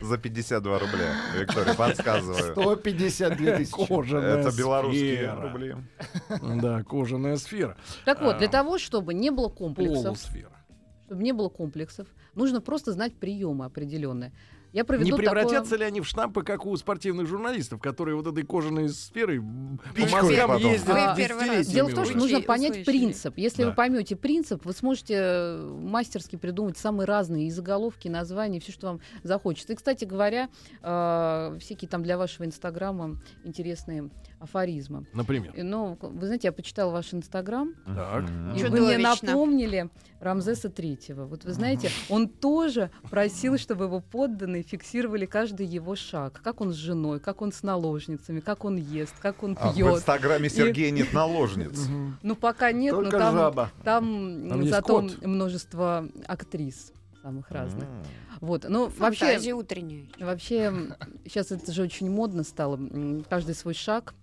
За 0.00 0.16
52 0.18 0.78
рубля. 0.78 1.14
Виктория, 1.38 1.74
подсказываю. 1.74 2.52
152 2.52 3.56
тысячи. 3.58 3.86
Кожаная 3.86 4.36
Это 4.38 4.56
белорусские 4.56 5.16
сфера. 5.16 5.40
рубли. 5.40 5.76
Да, 6.60 6.82
кожаная 6.82 7.36
сфера. 7.36 7.76
так 8.04 8.20
вот, 8.22 8.38
для 8.38 8.48
А. 8.48 8.50
того, 8.50 8.78
чтобы 8.78 9.14
не 9.14 9.30
было 9.30 9.48
комплексов, 9.48 10.04
Полусфера. 10.04 10.50
чтобы 11.06 11.22
не 11.22 11.32
было 11.32 11.48
комплексов, 11.48 12.06
нужно 12.34 12.60
просто 12.60 12.92
знать 12.92 13.14
приемы 13.14 13.64
определенные. 13.66 14.32
Я 14.74 14.84
проведу 14.84 15.04
Не 15.04 15.10
такое- 15.12 15.26
превратятся 15.30 15.76
ли 15.76 15.84
они 15.84 16.00
в 16.00 16.04
штампы, 16.06 16.42
как 16.42 16.66
у 16.66 16.76
спортивных 16.76 17.28
журналистов, 17.28 17.80
которые 17.80 18.16
вот 18.16 18.26
этой 18.26 18.42
кожаной 18.42 18.88
сферой 18.88 19.38
по 19.40 20.00
мозгам 20.10 20.56
ездят 20.56 20.88
А, 20.96 21.14
Дело 21.62 21.88
в 21.88 21.94
том, 21.94 22.04
что 22.04 22.18
нужно 22.18 22.40
понять 22.40 22.72
услышали. 22.72 22.84
принцип. 22.98 23.38
Если 23.38 23.62
Да. 23.62 23.68
вы 23.68 23.74
поймете 23.76 24.16
принцип, 24.16 24.64
вы 24.66 24.72
сможете 24.72 25.14
э, 25.16 25.58
мастерски 25.80 26.34
придумать 26.34 26.76
самые 26.76 27.06
разные 27.06 27.46
и 27.46 27.50
заголовки, 27.52 28.08
и 28.08 28.10
названия, 28.10 28.58
все, 28.58 28.72
что 28.72 28.88
вам 28.88 29.00
захочется. 29.22 29.72
И, 29.74 29.76
кстати 29.76 30.04
говоря, 30.04 30.48
э, 30.82 31.56
всякие 31.60 31.88
там 31.88 32.02
для 32.02 32.18
вашего 32.18 32.44
инстаграма 32.44 33.20
интересные 33.44 34.10
афоризмы. 34.44 35.06
Например. 35.12 35.52
И, 35.54 35.62
Ну, 35.62 35.98
вы 36.00 36.26
знаете, 36.26 36.48
я 36.48 36.52
почитала 36.52 36.92
ваш 36.92 37.12
инстаграм, 37.12 37.74
Так. 37.86 38.24
И 38.56 38.62
вы 38.64 38.80
мне 38.80 38.98
напомнили 38.98 39.90
Рамзеса 40.20 40.70
Третьего. 40.70 41.24
Вот 41.26 41.44
вы 41.44 41.52
знаете, 41.52 41.90
он 42.08 42.28
тоже 42.28 42.90
просил, 43.10 43.58
чтобы 43.58 43.84
его 43.86 44.00
подданные 44.00 44.62
фиксировали 44.62 45.26
каждый 45.26 45.66
его 45.66 45.96
шаг. 45.96 46.40
Как 46.42 46.60
он 46.60 46.72
с 46.72 46.76
женой, 46.76 47.20
как 47.20 47.42
он 47.42 47.52
с 47.52 47.62
наложницами, 47.62 48.40
как 48.40 48.64
он 48.64 48.76
ест, 48.76 49.14
как 49.20 49.42
он 49.42 49.56
А 49.60 49.70
в 49.70 49.74
пьет. 49.74 49.96
инстаграме 49.96 50.48
Сергея 50.48 50.90
нет 50.90 51.12
наложниц. 51.12 51.86
Ну, 52.22 52.36
пока 52.36 52.72
нет, 52.72 52.94
Только 52.94 53.12
но 53.12 53.18
там, 53.18 53.34
жаба. 53.36 53.70
там, 53.82 54.48
Там 54.48 54.66
зато 54.66 55.00
кот. 55.00 55.26
множество 55.26 56.08
актрис 56.26 56.92
самых 57.22 57.50
разных. 57.50 57.84
М. 57.84 58.02
Вот, 58.40 58.66
ну, 58.68 58.90
вообще, 58.98 59.24
Фантазия 59.24 59.52
утренняя. 59.54 60.04
вообще, 60.20 60.70
сейчас 61.24 61.50
это 61.52 61.72
же 61.72 61.82
очень 61.82 62.10
модно 62.10 62.42
стало, 62.44 62.78
каждый 63.30 63.54
свой 63.54 63.72
шаг 63.72 64.14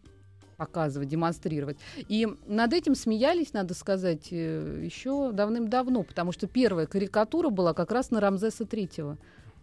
показывать, 0.66 1.10
демонстрировать. 1.10 1.78
И 2.08 2.28
над 2.48 2.74
этим 2.74 2.94
смеялись, 2.94 3.52
надо 3.54 3.74
сказать, 3.74 4.28
э, 4.32 4.80
еще 4.84 5.32
давным-давно, 5.32 6.04
потому 6.04 6.32
что 6.32 6.46
первая 6.48 6.86
карикатура 6.86 7.50
была 7.50 7.74
как 7.74 7.92
раз 7.92 8.12
на 8.12 8.20
Рамзеса 8.20 8.66
Третьего. 8.66 9.18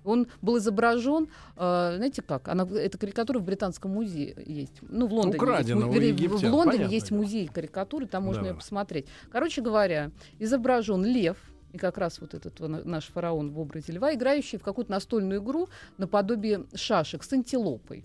Он 0.05 0.27
был 0.43 0.59
изображен, 0.59 1.29
э, 1.57 1.93
знаете 1.97 2.23
как? 2.23 2.49
Она, 2.49 2.67
эта 2.67 2.99
карикатура 2.99 3.39
в 3.39 3.45
Британском 3.45 3.93
музее 3.93 4.35
есть. 4.45 4.73
Ну, 4.83 5.07
в 5.07 5.13
Лондоне. 5.13 5.35
есть, 5.35 5.43
Украдена 5.43 5.87
му- 5.87 5.91
у 5.93 5.95
вернее, 5.95 6.29
в- 6.29 6.41
в 6.41 6.45
Лондоне 6.53 6.87
есть 6.87 7.11
музей 7.13 7.47
карикатуры, 7.47 8.07
там 8.07 8.25
можно 8.25 8.43
Да. 8.43 8.49
ее 8.49 8.55
посмотреть. 8.57 9.07
Короче 9.31 9.61
говоря, 9.63 10.11
изображен 10.41 11.05
лев, 11.05 11.37
и 11.73 11.79
как 11.79 11.99
раз 11.99 12.19
вот 12.21 12.35
этот 12.35 12.59
наш 12.87 13.05
фараон 13.07 13.51
в 13.53 13.59
образе 13.61 13.93
льва, 13.93 14.15
играющий 14.15 14.59
в 14.59 14.63
какую-то 14.63 14.91
настольную 14.91 15.41
игру 15.43 15.69
наподобие 15.99 16.65
шашек 16.75 17.23
с 17.23 17.33
антилопой. 17.33 18.05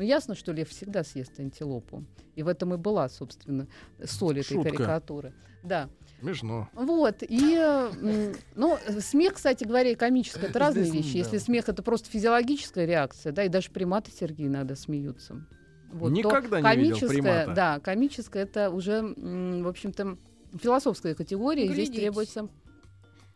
Ну, 0.00 0.06
ясно, 0.06 0.34
что 0.34 0.52
лев 0.52 0.70
всегда 0.70 1.04
съест 1.04 1.38
антилопу. 1.40 2.06
И 2.34 2.42
в 2.42 2.48
этом 2.48 2.72
и 2.72 2.78
была, 2.78 3.10
собственно, 3.10 3.66
соль 4.02 4.40
этой 4.40 4.54
Шутка. 4.54 4.70
карикатуры. 4.70 5.34
Да. 5.62 5.90
Смешно. 6.20 6.70
Вот. 6.72 7.22
И, 7.22 7.54
э, 7.54 8.32
ну, 8.54 8.78
смех, 9.00 9.34
кстати 9.34 9.64
говоря, 9.64 9.90
и 9.90 9.94
комическое 9.94 10.48
это 10.48 10.58
разные 10.58 10.86
Здесь, 10.86 11.04
вещи. 11.04 11.12
да. 11.12 11.18
Если 11.18 11.36
смех 11.36 11.68
это 11.68 11.82
просто 11.82 12.08
физиологическая 12.08 12.86
реакция, 12.86 13.32
да, 13.32 13.44
и 13.44 13.50
даже 13.50 13.70
приматы, 13.70 14.10
Сергей, 14.10 14.46
иногда 14.46 14.74
смеются. 14.74 15.46
Вот, 15.92 16.08
то 16.08 16.14
Никогда 16.14 16.62
не 16.62 16.80
видел 16.80 16.96
комическое, 16.96 17.22
примата. 17.22 17.52
Да, 17.54 17.80
комическое 17.80 18.42
это 18.44 18.70
уже, 18.70 19.02
в 19.02 19.68
общем-то, 19.68 20.16
философская 20.58 21.14
категория. 21.14 21.66
и 21.66 21.72
Здесь 21.74 21.90
требуется 21.90 22.48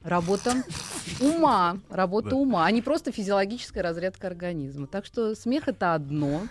работа 0.04 0.62
ума, 1.20 1.78
работа 1.90 2.30
Да. 2.30 2.36
ума, 2.36 2.64
а 2.66 2.70
не 2.70 2.82
просто 2.82 3.10
физиологическая 3.12 3.82
разрядка 3.82 4.26
организма. 4.26 4.86
Так 4.86 5.04
что 5.06 5.34
смех 5.34 5.66
это 5.68 5.94
одно, 5.94 6.42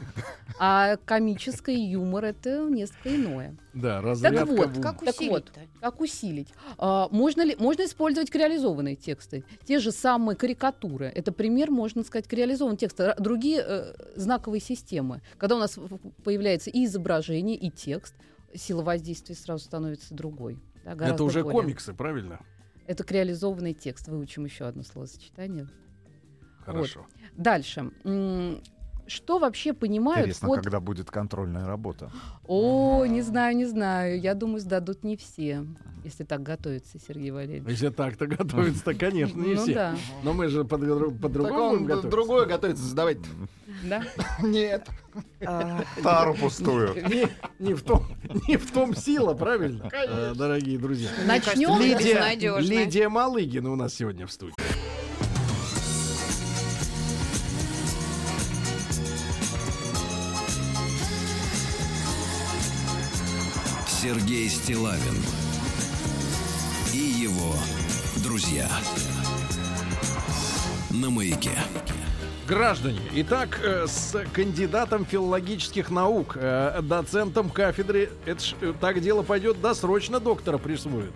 а 0.60 0.98
комическое 1.06 1.76
и 1.76 1.82
юмор 1.92 2.26
это 2.26 2.68
несколько 2.70 3.16
иное. 3.16 3.56
Да, 3.74 4.02
разрядка. 4.02 4.46
вот, 4.46 4.70
в 4.70 4.76
ум. 4.78 4.84
Как 4.84 5.00
Так 5.04 5.16
вот, 5.22 5.52
как 5.82 6.02
усилить? 6.02 6.50
А, 6.78 7.08
можно 7.12 7.44
ли 7.44 7.56
можно 7.58 7.86
использовать 7.86 8.30
к 8.30 8.36
реализованные 8.36 8.96
тексты? 8.96 9.44
Те 9.66 9.80
же 9.80 9.92
самые 9.92 10.36
карикатуры. 10.36 11.12
Это 11.14 11.32
пример, 11.32 11.72
можно 11.72 12.04
сказать, 12.04 12.28
к 12.28 12.34
реализованным 12.34 12.78
текстам. 12.78 13.08
Ра- 13.08 13.16
Другие 13.22 13.64
э, 13.66 13.94
знаковые 14.16 14.62
системы, 14.62 15.22
когда 15.38 15.56
у 15.56 15.60
нас 15.60 15.78
появляется 16.24 16.70
и 16.70 16.86
изображение, 16.86 17.56
и 17.58 17.70
текст, 17.70 18.14
сила 18.56 18.82
воздействия 18.84 19.36
сразу 19.36 19.64
становится 19.66 20.14
другой. 20.14 20.58
да, 20.86 21.08
Это 21.10 21.24
уже 21.24 21.44
более. 21.44 21.62
комиксы, 21.62 21.94
правильно? 21.94 22.40
Это 22.88 23.06
реализованный 23.14 23.74
текст. 23.74 24.08
Выучим 24.08 24.46
еще 24.46 24.66
одно 24.66 24.84
словосочетание. 24.84 25.68
Хорошо. 26.66 27.06
Дальше. 27.36 27.92
Что 29.14 29.38
вообще 29.38 29.74
понимают 29.74 30.22
Интересно, 30.22 30.48
под... 30.48 30.62
когда 30.64 30.80
будет 30.80 31.12
контрольная 31.12 31.68
работа. 31.68 32.12
О, 32.48 33.06
не 33.06 33.22
знаю, 33.22 33.56
не 33.56 33.66
знаю. 33.66 34.20
Я 34.20 34.34
думаю, 34.34 34.60
сдадут 34.60 35.04
не 35.04 35.16
все, 35.18 35.66
если 36.04 36.24
так 36.24 36.42
готовится, 36.42 36.98
Сергей 37.00 37.30
Валерьевич. 37.30 37.70
Если 37.70 37.90
так-то 37.90 38.26
готовится-то, 38.26 38.94
конечно, 39.00 39.40
не 39.40 39.54
ну 39.54 39.62
все. 39.62 39.74
да, 39.76 39.96
Но 40.24 40.34
мы 40.34 40.48
же 40.48 40.64
по- 40.64 40.78
по-другому 40.78 41.70
будем 41.74 41.86
готовиться. 41.86 42.10
другое 42.10 42.46
готовится 42.48 42.84
сдавать. 42.86 43.18
да. 43.84 44.04
Нет. 44.42 44.88
Тару 46.02 46.34
пустую. 46.34 46.96
Не, 47.08 47.28
не 47.60 47.76
в 47.76 47.84
том, 47.84 48.04
не 48.48 48.58
в 48.58 48.72
том 48.72 48.96
сила, 48.96 49.36
правильно, 49.36 49.90
э, 49.94 50.34
дорогие 50.36 50.80
друзья. 50.80 51.10
Начнем. 51.28 51.80
Лидия. 51.80 52.60
Лидия 52.60 53.10
Малыгина 53.10 53.72
у 53.72 53.76
нас 53.76 53.94
сегодня 53.94 54.26
в 54.26 54.32
студии. 54.32 54.56
Сергей 64.14 64.48
Стилавин 64.48 65.16
и 66.94 66.98
его 66.98 67.56
друзья 68.24 68.70
на 70.92 71.10
маяке. 71.10 71.50
Граждане, 72.48 73.00
итак, 73.16 73.60
э, 73.64 73.88
с 73.88 74.16
кандидатом 74.32 75.04
филологических 75.04 75.90
наук, 75.90 76.38
э, 76.40 76.82
доцентом 76.84 77.50
кафедры, 77.50 78.12
это 78.28 78.40
ж, 78.44 78.54
э, 78.62 78.74
так 78.80 79.02
дело 79.02 79.24
пойдет, 79.24 79.60
досрочно 79.62 80.20
доктора 80.20 80.60
присвоят. 80.60 81.14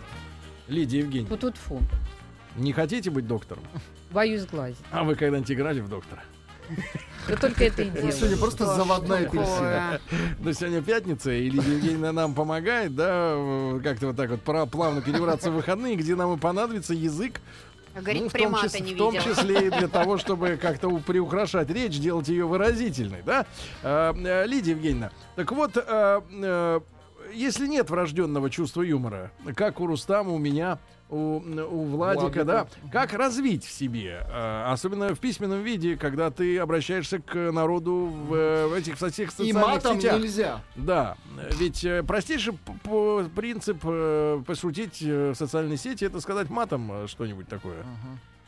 Лидия 0.68 1.00
Евгеньевна, 1.00 1.30
Вот 1.30 1.42
тут 1.42 1.56
фу. 1.56 1.80
не 2.56 2.74
хотите 2.74 3.12
быть 3.12 3.28
доктором? 3.28 3.64
Боюсь 4.10 4.46
глазить. 4.48 4.80
А 4.90 5.04
вы 5.04 5.14
когда-нибудь 5.14 5.52
играли 5.52 5.82
в 5.82 5.88
доктора? 5.88 6.24
Да 7.28 7.36
только 7.36 7.66
это 7.66 7.82
и 7.82 7.90
Сегодня 7.92 8.12
делаю. 8.14 8.38
просто 8.38 8.66
заводная 8.66 9.28
апельсина. 9.28 10.00
Да 10.40 10.54
сегодня 10.54 10.82
пятница, 10.82 11.32
и 11.32 11.50
Лидия 11.50 11.74
Евгеньевна 11.74 12.12
нам 12.14 12.34
помогает, 12.34 12.96
да, 12.96 13.36
как-то 13.84 14.08
вот 14.08 14.16
так 14.16 14.30
вот 14.30 14.70
плавно 14.72 15.02
перебраться 15.02 15.52
в 15.52 15.56
выходные, 15.56 15.96
где 15.96 16.16
нам 16.16 16.34
и 16.34 16.38
понадобится 16.38 16.94
язык, 16.94 17.42
А 17.96 18.00
Говорит, 18.02 18.24
ну, 18.24 18.30
в 18.30 18.32
том, 18.32 18.42
примата 18.42 18.68
чис- 18.68 18.82
не 18.82 18.94
в 18.94 18.98
том 18.98 19.14
числе 19.16 19.68
и 19.68 19.70
для 19.70 19.88
того, 19.90 20.18
чтобы 20.20 20.58
как-то 20.62 20.90
приукрашать 21.00 21.70
речь, 21.70 22.00
делать 22.00 22.28
ее 22.30 22.46
выразительной, 22.46 23.24
да? 23.26 23.46
Э, 23.84 24.14
э, 24.16 24.46
Лидия 24.46 24.72
Евгеньевна, 24.72 25.12
так 25.36 25.52
вот, 25.52 25.76
э, 25.76 25.82
э, 26.32 26.80
если 27.34 27.68
нет 27.68 27.90
врожденного 27.90 28.50
чувства 28.50 28.84
юмора, 28.84 29.32
как 29.56 29.82
у 29.82 29.88
Рустама, 29.88 30.32
у 30.32 30.38
меня, 30.38 30.80
у, 31.10 31.38
у 31.38 31.84
Владика, 31.86 32.22
Владика. 32.22 32.43
да, 32.43 32.67
как 32.91 33.13
развить 33.13 33.63
в 33.65 33.72
себе, 33.72 34.26
э, 34.28 34.63
особенно 34.72 35.15
в 35.15 35.20
письменном 35.20 35.62
виде, 35.63 35.96
когда 35.96 36.32
ты 36.32 36.58
обращаешься 36.60 37.20
к 37.20 37.52
народу 37.52 38.08
в, 38.08 38.34
э, 38.34 38.67
в 38.67 38.74
этих 38.74 38.98
со- 39.00 39.10
всех 39.10 39.30
И 39.30 39.32
социальных 39.32 39.56
матом 39.63 39.98
сетях? 40.00 40.20
нельзя. 40.20 40.62
Да, 40.76 41.15
ведь 41.58 41.84
э, 41.86 42.04
простейший 42.04 42.58
принцип 43.36 43.78
э, 43.84 44.41
пошутить 44.46 45.02
в 45.02 45.36
социальной 45.36 45.78
сети 45.78 46.04
это 46.06 46.20
сказать 46.20 46.50
матом 46.50 47.08
что-нибудь 47.08 47.48
такое. 47.48 47.78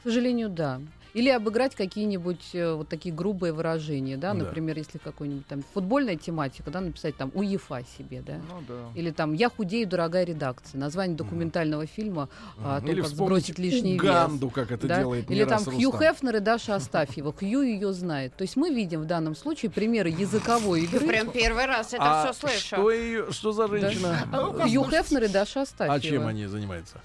К 0.01 0.03
сожалению, 0.03 0.49
да. 0.49 0.79
Или 1.15 1.29
обыграть 1.29 1.73
какие-нибудь 1.75 2.49
э, 2.53 2.73
вот 2.73 2.87
такие 2.87 3.13
грубые 3.13 3.51
выражения, 3.51 4.15
да, 4.15 4.33
Да. 4.33 4.39
например, 4.45 4.77
если 4.77 4.99
какой-нибудь 4.99 5.47
там 5.47 5.63
футбольная 5.73 6.15
тематика, 6.15 6.69
да, 6.69 6.81
написать 6.81 7.15
там 7.17 7.31
УЕФА 7.33 7.83
себе, 7.97 8.21
да. 8.21 8.35
Ну 8.47 8.63
да. 8.67 8.99
Или 8.99 9.09
там 9.11 9.33
«Я 9.33 9.49
худею, 9.49 9.87
дорогая 9.87 10.23
редакция». 10.23 10.77
Название 10.79 11.17
документального 11.17 11.87
фильма 11.87 12.29
а, 12.63 12.77
о 12.77 12.79
том, 12.81 12.89
Или 12.91 13.01
как 13.01 13.09
сбросить 13.09 13.57
лишний 13.57 13.93
вес. 13.93 14.01
Уганду, 14.01 14.49
как 14.51 14.71
это 14.71 14.87
да? 14.87 14.99
делает 14.99 15.31
Или 15.31 15.45
там 15.45 15.63
Хью 15.63 15.91
Рустам. 15.91 15.99
Хефнер 15.99 16.35
и 16.35 16.39
Даша 16.41 16.75
Астафьева. 16.75 17.33
Хью 17.33 17.61
ее 17.63 17.91
знает. 17.91 18.35
То 18.35 18.43
есть 18.43 18.55
мы 18.55 18.69
видим 18.69 19.01
в 19.01 19.05
данном 19.05 19.35
случае 19.35 19.71
примеры 19.71 20.09
языковой 20.09 20.85
Ты 20.85 20.97
игры. 20.97 21.07
прям 21.07 21.31
первый 21.31 21.65
раз 21.65 21.93
это 21.93 22.03
А 22.03 22.31
все 22.33 22.47
слышу. 22.47 22.59
что, 22.65 22.91
ее, 22.91 23.31
что 23.31 23.51
за 23.51 23.67
женщина? 23.67 24.27
Хью 24.61 24.83
Хефнер 24.83 25.23
и 25.23 25.27
Даша 25.27 25.61
Астафьева. 25.63 25.93
А 25.95 25.99
чем 25.99 26.27
они 26.27 26.45
занимаются? 26.45 27.01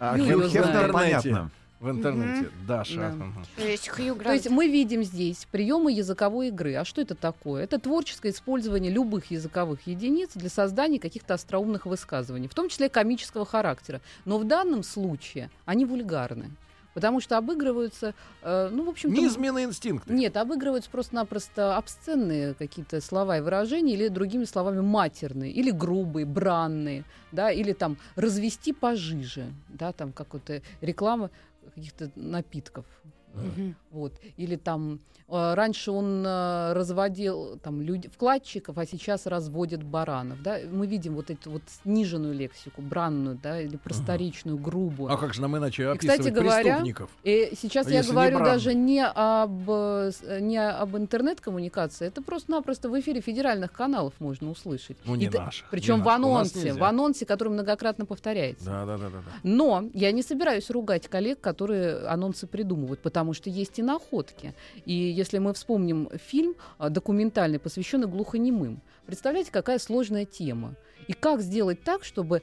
А 0.00 0.16
Хефнер 0.18 0.92
понятно. 0.92 1.50
В 1.80 1.90
интернете. 1.90 2.50
Даша. 2.66 2.96
Да. 2.96 3.08
Мгм. 3.10 3.44
То 3.56 4.32
есть 4.32 4.48
То 4.48 4.52
мы 4.52 4.66
видим 4.66 5.04
здесь 5.04 5.46
приемы 5.50 5.92
языковой 5.92 6.48
игры. 6.48 6.74
А 6.74 6.84
что 6.84 7.00
это 7.00 7.14
такое? 7.14 7.64
Это 7.64 7.78
творческое 7.78 8.30
использование 8.30 8.90
любых 8.90 9.30
языковых 9.30 9.86
единиц 9.86 10.30
для 10.34 10.48
создания 10.48 10.98
каких-то 10.98 11.34
остроумных 11.34 11.86
высказываний, 11.86 12.48
в 12.48 12.54
том 12.54 12.68
числе 12.68 12.88
комического 12.88 13.46
характера. 13.46 14.00
Но 14.24 14.38
в 14.38 14.44
данном 14.44 14.82
случае 14.82 15.50
они 15.66 15.84
вульгарны. 15.84 16.50
Потому 16.94 17.20
что 17.20 17.36
обыгрываются, 17.36 18.12
э, 18.42 18.70
ну, 18.72 18.84
в 18.84 18.88
общем-то... 18.88 19.20
Низменные 19.20 19.66
инстинкты. 19.66 20.12
Нет, 20.12 20.36
обыгрываются 20.36 20.90
просто-напросто 20.90 21.76
обсценные 21.76 22.54
какие-то 22.54 23.00
слова 23.00 23.38
и 23.38 23.40
выражения, 23.40 23.94
или 23.94 24.08
другими 24.08 24.42
словами 24.44 24.80
матерные, 24.80 25.52
или 25.52 25.70
грубые, 25.70 26.26
бранные, 26.26 27.04
да, 27.30 27.52
или 27.52 27.72
там 27.72 27.98
развести 28.16 28.72
пожиже, 28.72 29.46
да, 29.68 29.92
там 29.92 30.10
какая-то 30.10 30.62
реклама 30.80 31.30
каких-то 31.78 32.10
напитков. 32.16 32.86
Мгм. 33.34 33.76
Вот. 33.90 34.12
Или 34.36 34.56
там 34.56 35.00
э, 35.28 35.54
раньше 35.54 35.90
он 35.90 36.24
э, 36.26 36.72
разводил 36.74 37.58
там 37.62 37.80
люди, 37.80 38.08
вкладчиков, 38.08 38.76
а 38.78 38.86
сейчас 38.86 39.26
разводит 39.26 39.82
баранов. 39.82 40.42
Да? 40.42 40.58
Мы 40.70 40.86
видим 40.86 41.14
вот 41.14 41.30
эту 41.30 41.50
вот 41.50 41.62
сниженную 41.82 42.34
лексику, 42.34 42.82
бранную, 42.82 43.38
да, 43.42 43.60
или 43.60 43.76
просторечную, 43.76 44.58
грубую. 44.58 45.12
А 45.12 45.16
как 45.16 45.34
же 45.34 45.40
нам 45.40 45.56
иначе 45.56 45.84
И, 45.84 45.98
кстати 45.98 46.20
описывать 46.20 46.34
говоря, 46.34 46.62
преступников? 46.62 47.10
И 47.22 47.52
сейчас 47.60 47.86
А 47.86 47.90
я 47.90 48.02
не 48.02 48.08
говорю 48.08 48.38
бранный? 48.38 48.52
даже 48.52 48.74
не 48.74 49.04
об, 49.04 49.70
э, 49.70 50.10
не 50.40 50.58
об 50.58 50.96
интернет-коммуникации, 50.96 52.06
это 52.06 52.22
просто-напросто 52.22 52.90
в 52.90 53.00
эфире 53.00 53.20
федеральных 53.20 53.72
каналов 53.72 54.14
можно 54.18 54.50
услышать. 54.50 54.96
Ну, 55.04 55.14
не 55.14 55.26
И 55.26 55.30
наших, 55.30 55.68
Причем 55.70 55.96
не 55.96 56.02
в 56.02 56.08
анонсе, 56.08 56.72
в 56.72 56.84
анонсе, 56.84 57.26
который 57.26 57.48
многократно 57.48 58.04
повторяется. 58.04 58.66
Да, 58.66 58.84
да, 58.84 58.98
да, 58.98 59.04
да. 59.10 59.18
да. 59.18 59.32
Но 59.42 59.84
я 59.94 60.12
не 60.12 60.22
собираюсь 60.22 60.70
ругать 60.70 61.08
коллег, 61.08 61.40
которые 61.40 62.06
анонсы 62.06 62.46
придумывают, 62.46 63.00
потому 63.00 63.27
что 63.34 63.50
есть 63.50 63.78
и 63.78 63.82
находки. 63.82 64.54
И 64.84 64.92
если 64.92 65.38
мы 65.38 65.54
вспомним 65.54 66.08
фильм 66.16 66.54
а, 66.78 66.90
документальный, 66.90 67.58
посвященный 67.58 68.08
глухонемым, 68.08 68.80
представляете, 69.06 69.50
какая 69.52 69.78
сложная 69.78 70.24
тема. 70.24 70.74
И 71.06 71.12
как 71.12 71.40
сделать 71.40 71.82
так, 71.82 72.04
чтобы 72.04 72.42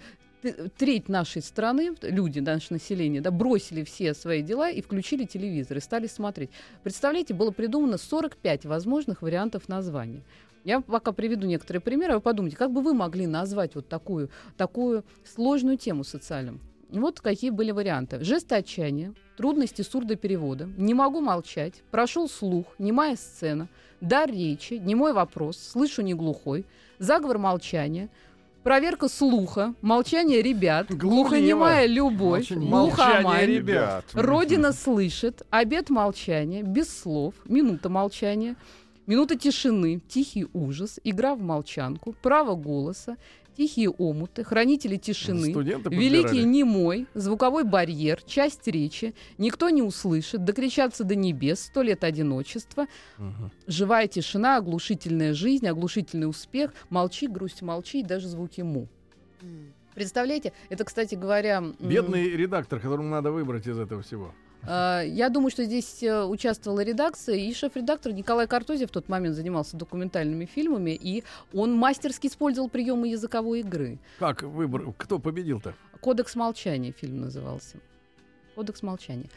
треть 0.78 1.10
нашей 1.10 1.42
страны, 1.42 1.96
люди, 2.02 2.40
наше 2.40 2.74
население, 2.74 3.22
да, 3.22 3.32
бросили 3.32 3.84
все 3.84 4.14
свои 4.14 4.42
дела 4.42 4.70
и 4.70 4.82
включили 4.82 5.26
телевизор 5.26 5.78
и 5.78 5.82
стали 5.82 6.08
смотреть. 6.08 6.50
Представляете, 6.84 7.34
было 7.34 7.52
придумано 7.52 7.98
45 7.98 8.66
возможных 8.66 9.22
вариантов 9.22 9.68
названий. 9.68 10.24
Я 10.64 10.82
пока 10.82 11.12
приведу 11.12 11.46
некоторые 11.46 11.82
примеры, 11.82 12.14
а 12.14 12.16
вы 12.16 12.22
подумайте, 12.22 12.58
как 12.58 12.72
бы 12.72 12.82
вы 12.82 12.94
могли 12.94 13.28
назвать 13.28 13.76
вот 13.76 13.88
такую, 13.88 14.30
такую 14.58 15.04
сложную 15.24 15.78
тему 15.78 16.04
социальную? 16.04 16.60
Вот 16.90 17.22
какие 17.22 17.52
были 17.52 17.72
варианты. 17.72 18.24
Жесты 18.24 18.56
отчаяния, 18.56 19.14
трудности 19.36 19.82
сурдоперевода, 19.82 20.70
не 20.78 20.94
могу 20.94 21.22
молчать, 21.22 21.74
прошел 21.92 22.30
слух, 22.30 22.66
немая 22.80 23.16
сцена, 23.16 23.68
дар 24.02 24.30
речи, 24.30 24.76
немой 24.76 25.14
вопрос, 25.14 25.58
слышу 25.58 26.02
не 26.02 26.14
глухой, 26.14 26.66
заговор 27.00 27.38
молчания, 27.38 28.10
проверка 28.64 29.08
слуха, 29.08 29.74
молчание 29.82 30.42
ребят, 30.42 30.88
глухонемая 30.90 31.86
любовь, 31.86 32.52
глухомань, 32.52 33.46
ребят. 33.46 34.06
Родина 34.14 34.72
слышит, 34.72 35.44
обед 35.50 35.90
молчания, 35.90 36.64
без 36.64 36.90
слов, 36.90 37.36
минута 37.46 37.90
молчания, 37.90 38.56
минута 39.06 39.38
тишины, 39.38 40.02
тихий 40.08 40.48
ужас, 40.54 41.00
игра 41.04 41.36
в 41.36 41.42
молчанку, 41.42 42.16
право 42.22 42.56
голоса, 42.56 43.18
тихие 43.56 43.90
омуты, 43.90 44.44
хранители 44.44 44.98
тишины, 44.98 45.50
Студенты 45.52 45.90
великий 45.90 46.24
подбирали. 46.24 46.46
немой, 46.48 47.08
звуковой 47.14 47.64
барьер, 47.64 48.22
часть 48.24 48.68
речи, 48.68 49.14
никто 49.38 49.70
не 49.70 49.82
услышит, 49.82 50.44
докричаться 50.44 51.04
до 51.04 51.16
небес, 51.16 51.62
сто 51.62 51.82
лет 51.82 52.04
одиночества, 52.04 52.88
Мгм. 53.18 53.52
живая 53.68 54.08
тишина, 54.08 54.58
оглушительная 54.58 55.34
жизнь, 55.34 55.68
оглушительный 55.68 56.28
успех, 56.30 56.74
молчи, 56.90 57.28
грусть, 57.28 57.62
молчи, 57.62 58.02
и 58.02 58.04
даже 58.04 58.28
звуки 58.28 58.62
му. 58.62 58.88
Представляете, 59.94 60.52
это, 60.70 60.84
кстати 60.84 61.16
говоря... 61.16 61.58
м, 61.58 61.76
Бедный 61.80 62.30
редактор, 62.32 62.80
которому 62.82 63.08
надо 63.10 63.32
выбрать 63.32 63.66
из 63.66 63.80
этого 63.80 64.02
всего. 64.02 64.34
А, 64.68 65.02
Я 65.02 65.30
думаю, 65.30 65.52
что 65.52 65.64
здесь 65.64 66.02
э, 66.04 66.24
участвовала 66.26 66.82
редакция, 66.82 67.36
и 67.36 67.54
шеф-редактор 67.54 68.14
Николай 68.14 68.48
Картозев 68.48 68.90
в 68.90 68.94
тот 68.94 69.10
момент 69.10 69.36
занимался 69.36 69.78
документальными 69.78 70.46
фильмами, 70.46 70.92
и 70.92 71.24
он 71.54 71.74
мастерски 71.74 72.28
использовал 72.28 72.70
приемы 72.70 73.08
языковой 73.08 73.62
игры. 73.62 74.00
Как 74.20 74.44
выбор? 74.44 74.94
Кто 74.98 75.20
победил-то? 75.20 75.74
«Кодекс 76.02 76.36
молчания» 76.36 76.92
фильм 76.92 77.22
назывался. 77.22 77.78
«Кодекс 78.56 78.84
молчания». 78.84 79.30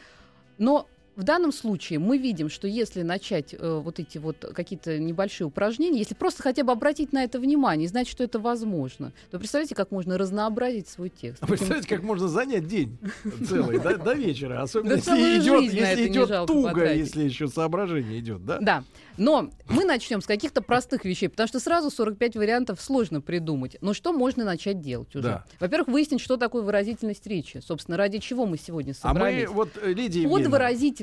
Но 0.57 0.87
в 1.19 1.23
данном 1.23 1.51
случае 1.51 1.99
мы 1.99 2.17
видим, 2.17 2.49
что 2.49 2.65
если 2.65 3.01
начать 3.01 3.53
э, 3.53 3.81
вот 3.83 3.99
эти 3.99 4.17
вот 4.17 4.37
какие-то 4.55 4.97
небольшие 4.97 5.47
упражнения, 5.47 5.99
если 5.99 6.13
просто 6.13 6.41
хотя 6.41 6.63
бы 6.63 6.71
обратить 6.71 7.11
на 7.11 7.25
это 7.25 7.41
внимание 7.41 7.85
и 7.85 7.87
знать, 7.89 8.07
что 8.07 8.23
это 8.23 8.39
возможно, 8.39 9.11
то 9.29 9.37
представляете, 9.37 9.75
как 9.75 9.91
можно 9.91 10.17
разнообразить 10.17 10.87
свой 10.87 11.09
текст. 11.09 11.43
А 11.43 11.47
Представляете, 11.47 11.89
как 11.89 12.03
можно 12.03 12.29
занять 12.29 12.67
день 12.67 12.97
целый 13.45 13.79
до, 13.79 13.97
до 13.97 14.13
вечера, 14.13 14.61
особенно 14.61 14.93
если 14.93 15.39
идет, 15.39 15.73
если 15.73 16.07
идет 16.07 16.47
туго, 16.47 16.93
если 16.93 17.23
еще 17.23 17.49
соображение 17.49 18.19
идет, 18.19 18.45
да? 18.45 18.59
Да, 18.61 18.83
но 19.17 19.49
мы 19.67 19.83
начнем 19.83 20.21
с 20.21 20.25
каких-то 20.25 20.61
простых 20.61 21.03
вещей, 21.03 21.27
потому 21.27 21.49
что 21.49 21.59
сразу 21.59 21.91
45 21.91 22.37
вариантов 22.37 22.79
сложно 22.79 23.19
придумать. 23.19 23.75
Но 23.81 23.93
что 23.93 24.13
можно 24.13 24.45
начать 24.45 24.79
делать 24.79 25.13
уже? 25.13 25.23
Да. 25.23 25.45
Во-первых, 25.59 25.89
выяснить, 25.89 26.21
что 26.21 26.37
такое 26.37 26.61
выразительность 26.61 27.27
речи. 27.27 27.61
Собственно, 27.65 27.97
ради 27.97 28.19
чего 28.19 28.45
мы 28.45 28.57
сегодня 28.57 28.93
А 29.01 29.13
мы 29.13 29.19
собрались. 29.19 29.49
вот 29.49 29.69
э, 29.81 29.91
Лидия 29.91 30.23
Под 30.23 30.39
Евгеньевна, 30.39 30.57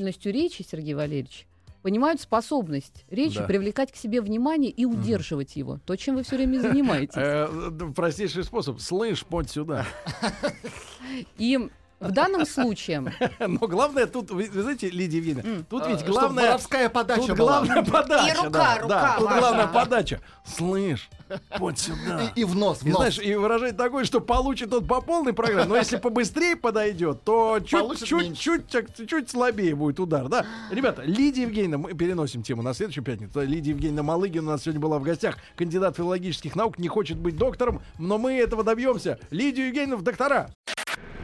выразительностью 0.07 0.33
речи, 0.33 0.63
Сергей 0.69 0.95
Валерьевич, 0.95 1.47
понимают 1.83 2.21
способность 2.21 3.05
речи 3.11 3.39
Да. 3.39 3.45
привлекать 3.47 3.93
к 3.93 3.97
себе 3.97 4.21
внимание 4.21 4.71
и 4.71 4.85
удерживать 4.85 5.57
его. 5.57 5.79
То, 5.87 5.97
чем 5.97 6.17
вы 6.17 6.23
все 6.25 6.37
время 6.37 6.61
занимаетесь. 6.61 7.15
э, 7.17 7.71
д- 7.71 7.87
простейший 7.93 8.45
способ. 8.45 8.81
Слышь, 8.81 9.25
подь 9.25 9.51
сюда. 9.51 9.87
И 11.39 11.69
в 12.01 12.11
данном 12.13 12.45
случае 12.47 13.13
Но 13.39 13.59
главное 13.67 14.07
тут, 14.07 14.31
вы, 14.31 14.49
вы 14.53 14.63
знаете, 14.63 14.91
Лидия 14.91 15.19
Евгеньевна, 15.19 15.65
тут 15.69 15.83
А, 15.85 15.89
ведь 15.89 16.01
чтоб 16.01 16.11
главное... 16.11 16.47
воровская 16.47 16.89
подача 16.89 17.27
Тут 17.29 17.39
была. 17.39 17.63
главная 17.65 17.83
подача, 17.91 18.27
И 18.33 18.37
рука, 18.37 18.51
да, 18.51 18.79
рука 18.79 18.89
да, 18.89 19.17
тут 19.19 19.29
главная 19.29 19.67
подача. 19.67 20.21
Слышь, 20.45 21.09
подь 21.59 21.79
сюда. 21.79 22.33
И, 22.35 22.41
и 22.41 22.45
в 22.45 22.55
нос, 22.55 22.81
в 22.83 22.87
И 22.87 22.91
нос. 22.91 22.97
знаешь, 22.99 23.19
и 23.19 23.35
выражать 23.35 23.77
такое, 23.77 24.05
что 24.05 24.21
получит 24.21 24.73
он 24.75 24.87
по 24.87 25.01
полной 25.01 25.33
программе, 25.33 25.65
но 25.69 25.77
если 25.77 25.97
побыстрее 25.97 26.55
подойдет, 26.57 27.25
то 27.25 27.59
чуть-чуть 27.61 28.13
меньше. 28.13 28.43
чуть, 28.43 28.69
чуть, 28.71 29.09
чуть 29.09 29.31
слабее 29.31 29.75
будет 29.75 29.99
удар, 29.99 30.29
да? 30.29 30.45
Ребята, 30.71 31.03
Лидия 31.03 31.43
Евгеньевна, 31.43 31.79
мы 31.79 31.95
переносим 31.95 32.43
тему 32.43 32.63
на 32.63 32.75
следующую 32.75 33.05
пятницу. 33.05 33.41
Лидия 33.43 33.71
Евгеньевна 33.71 34.03
Малыгина 34.03 34.49
у 34.49 34.51
нас 34.53 34.63
сегодня 34.63 34.81
была 34.81 34.99
в 34.99 35.03
гостях, 35.03 35.39
кандидат 35.57 35.97
филологических 35.97 36.55
наук, 36.55 36.79
не 36.79 36.89
хочет 36.89 37.17
быть 37.17 37.37
доктором, 37.37 37.81
но 37.99 38.19
мы 38.19 38.35
этого 38.35 38.63
добьемся. 38.63 39.19
Лидию 39.31 39.69
Евгеньевну 39.69 39.97
в 39.97 40.03
доктора. 40.03 40.51